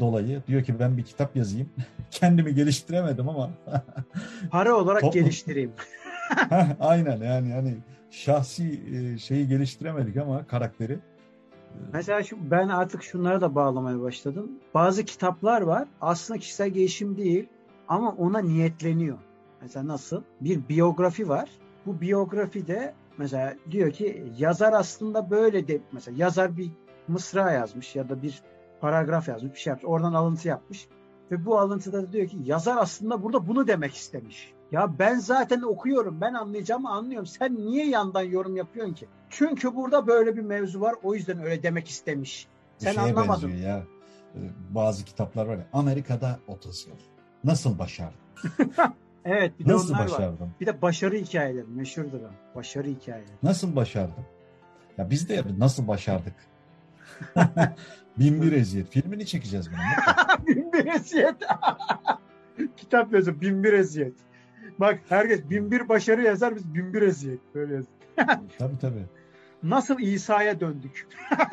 dolayı 0.00 0.42
diyor 0.48 0.62
ki 0.64 0.78
ben 0.78 0.96
bir 0.96 1.02
kitap 1.02 1.36
yazayım. 1.36 1.68
Kendimi 2.10 2.54
geliştiremedim 2.54 3.28
ama 3.28 3.50
Para 4.50 4.74
olarak 4.76 5.02
Toplum- 5.02 5.12
geliştireyim. 5.14 5.72
Aynen 6.80 7.16
yani 7.22 7.48
yani 7.50 7.76
şahsi 8.10 8.80
e, 8.94 9.18
şeyi 9.18 9.48
geliştiremedik 9.48 10.16
ama 10.16 10.46
karakteri 10.46 10.98
Mesela 11.92 12.22
şu, 12.22 12.50
ben 12.50 12.68
artık 12.68 13.02
şunlara 13.02 13.40
da 13.40 13.54
bağlamaya 13.54 14.00
başladım. 14.00 14.50
Bazı 14.74 15.04
kitaplar 15.04 15.62
var 15.62 15.88
aslında 16.00 16.40
kişisel 16.40 16.68
gelişim 16.68 17.16
değil 17.16 17.48
ama 17.88 18.12
ona 18.12 18.38
niyetleniyor. 18.38 19.18
Mesela 19.62 19.88
nasıl? 19.88 20.22
Bir 20.40 20.68
biyografi 20.68 21.28
var. 21.28 21.50
Bu 21.86 22.00
biyografide 22.00 22.94
mesela 23.18 23.54
diyor 23.70 23.90
ki 23.90 24.32
yazar 24.38 24.72
aslında 24.72 25.30
böyle 25.30 25.68
de 25.68 25.80
mesela 25.92 26.16
yazar 26.18 26.56
bir 26.56 26.70
mısra 27.08 27.52
yazmış 27.52 27.96
ya 27.96 28.08
da 28.08 28.22
bir 28.22 28.42
paragraf 28.80 29.28
yazmış 29.28 29.52
bir 29.52 29.58
şey 29.58 29.70
yapmış. 29.70 29.90
Oradan 29.90 30.14
alıntı 30.14 30.48
yapmış. 30.48 30.88
Ve 31.30 31.46
bu 31.46 31.58
alıntıda 31.58 32.02
da 32.02 32.12
diyor 32.12 32.28
ki 32.28 32.36
yazar 32.44 32.76
aslında 32.76 33.22
burada 33.22 33.48
bunu 33.48 33.66
demek 33.66 33.94
istemiş. 33.94 34.54
Ya 34.72 34.98
ben 34.98 35.18
zaten 35.18 35.62
okuyorum. 35.62 36.20
Ben 36.20 36.34
anlayacağımı 36.34 36.90
anlıyorum. 36.90 37.26
Sen 37.26 37.56
niye 37.56 37.86
yandan 37.88 38.22
yorum 38.22 38.56
yapıyorsun 38.56 38.94
ki? 38.94 39.06
Çünkü 39.30 39.74
burada 39.76 40.06
böyle 40.06 40.36
bir 40.36 40.42
mevzu 40.42 40.80
var. 40.80 40.94
O 41.02 41.14
yüzden 41.14 41.42
öyle 41.42 41.62
demek 41.62 41.88
istemiş. 41.88 42.48
bir 42.80 42.84
Sen 42.86 42.96
anlamadın. 42.96 43.48
ya. 43.50 43.82
E, 44.34 44.38
Bazı 44.70 45.04
kitaplar 45.04 45.46
var 45.46 45.56
ya 45.56 45.66
Amerika'da 45.72 46.38
30 46.46 46.86
yıl. 46.86 46.94
Nasıl 47.44 47.78
başardın? 47.78 48.18
Evet 49.24 49.58
bir 49.58 49.64
de 49.68 49.72
Nasıl 49.72 49.90
onlar 49.94 50.00
var. 50.00 50.08
başardın? 50.08 50.50
Bir 50.60 50.66
de 50.66 50.82
başarı 50.82 51.16
hikayeleri 51.16 51.64
meşhurdur 51.66 52.20
o. 52.20 52.56
Başarı 52.56 52.88
hikayeleri. 52.88 53.30
Nasıl 53.42 53.76
başardın? 53.76 54.24
Ya 54.98 55.10
biz 55.10 55.28
de 55.28 55.44
nasıl 55.58 55.88
başardık? 55.88 56.34
Bin 58.18 58.42
bir 58.42 58.52
eziyet. 58.52 58.90
Filmini 58.90 59.26
çekeceğiz 59.26 59.68
bunu. 59.70 60.46
bin 60.46 60.72
bir 60.72 60.86
eziyet. 60.86 61.34
Kitap 62.76 63.12
yazıyor 63.12 63.40
bin 63.40 63.64
bir 63.64 63.72
eziyet. 63.72 64.14
Bak 64.80 65.00
herkes 65.08 65.50
bin 65.50 65.70
bir 65.70 65.88
başarı 65.88 66.22
yazar 66.22 66.56
biz 66.56 66.74
bin 66.74 66.94
bir 66.94 67.02
eziyet. 67.02 67.40
Böyle 67.54 67.74
yazıyor. 67.74 67.96
tabii 68.58 68.78
tabii. 68.80 69.04
Nasıl 69.62 70.00
İsa'ya 70.00 70.60
döndük? 70.60 71.08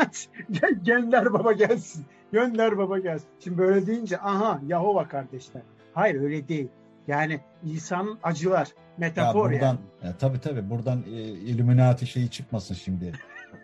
Gönder 0.86 1.34
baba 1.34 1.52
gelsin. 1.52 2.06
Gönder 2.32 2.78
baba 2.78 3.00
gelsin. 3.00 3.28
Şimdi 3.40 3.58
böyle 3.58 3.88
deyince 3.88 4.20
aha 4.20 4.62
Yahova 4.68 5.08
kardeşler. 5.08 5.62
Hayır 5.94 6.22
öyle 6.22 6.48
değil. 6.48 6.68
Yani 7.08 7.40
İsa'nın 7.64 8.20
acılar. 8.24 8.68
Ya 8.68 8.74
Metafor 8.98 9.52
buradan 9.52 9.66
yani. 9.66 9.80
ya 10.04 10.18
tabii 10.18 10.40
tabii 10.40 10.70
buradan 10.70 11.04
e, 11.08 11.22
Illuminati 11.22 12.08
şeyi 12.08 12.30
çıkmasın 12.30 12.76
şimdi. 12.76 13.12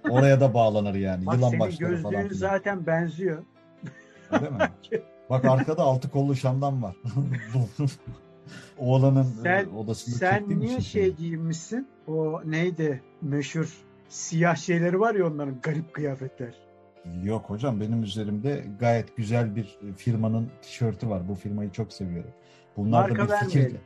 Oraya 0.09 0.39
da 0.39 0.53
bağlanır 0.53 0.95
yani. 0.95 1.25
Bak 1.25 1.35
Yılan 1.35 1.49
senin 1.49 1.59
başları 1.59 2.01
falan 2.01 2.27
zaten 2.31 2.85
benziyor. 2.85 3.43
Öyle 4.31 4.49
mi? 4.49 4.57
Bak 5.29 5.45
arkada 5.45 5.83
altı 5.83 6.09
kollu 6.09 6.35
şamdan 6.35 6.83
var. 6.83 6.95
Oğlanın 8.77 9.23
Sen- 9.23 9.65
e, 9.65 9.67
odasında 9.77 10.15
Sen 10.15 10.49
niye 10.59 10.69
şey 10.69 10.81
söylüyorum. 10.81 11.17
giyinmişsin? 11.19 11.87
O 12.07 12.41
neydi 12.45 13.01
meşhur 13.21 13.77
siyah 14.09 14.55
şeyleri 14.55 14.99
var 14.99 15.15
ya 15.15 15.27
onların 15.27 15.61
garip 15.61 15.93
kıyafetler. 15.93 16.53
Yok 17.23 17.49
hocam 17.49 17.81
benim 17.81 18.03
üzerimde 18.03 18.65
gayet 18.79 19.17
güzel 19.17 19.55
bir 19.55 19.79
firmanın 19.97 20.49
tişörtü 20.61 21.09
var. 21.09 21.27
Bu 21.29 21.35
firmayı 21.35 21.71
çok 21.71 21.93
seviyorum. 21.93 22.31
Bunlar 22.77 23.09
Marka 23.09 23.29
da 23.29 23.33
bir 23.41 23.45
fikirle, 23.45 23.81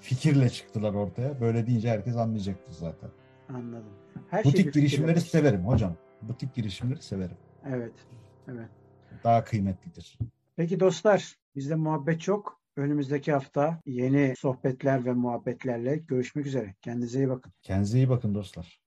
fikirle 0.00 0.50
çıktılar 0.50 0.94
ortaya. 0.94 1.40
Böyle 1.40 1.66
deyince 1.66 1.90
herkes 1.90 2.16
anlayacaktır 2.16 2.72
zaten. 2.72 3.10
Anladım. 3.48 3.92
Her 4.30 4.42
şey 4.42 4.52
Butik 4.52 4.64
fikirle 4.66 4.80
girişimleri 4.80 5.16
başlıyor. 5.16 5.26
severim 5.44 5.66
hocam. 5.66 5.94
Butik 6.22 6.54
girişimleri 6.54 7.02
severim. 7.02 7.36
Evet. 7.68 7.92
Evet. 8.48 8.68
Daha 9.24 9.44
kıymetlidir. 9.44 10.18
Peki 10.56 10.80
dostlar 10.80 11.34
bizde 11.56 11.74
muhabbet 11.74 12.20
çok. 12.20 12.58
Önümüzdeki 12.78 13.32
hafta 13.32 13.80
yeni 13.86 14.34
sohbetler 14.36 15.04
ve 15.04 15.12
muhabbetlerle 15.12 15.96
görüşmek 15.96 16.46
üzere. 16.46 16.74
Kendinize 16.80 17.18
iyi 17.18 17.28
bakın. 17.28 17.52
Kendinize 17.62 17.98
iyi 17.98 18.08
bakın 18.08 18.34
dostlar. 18.34 18.80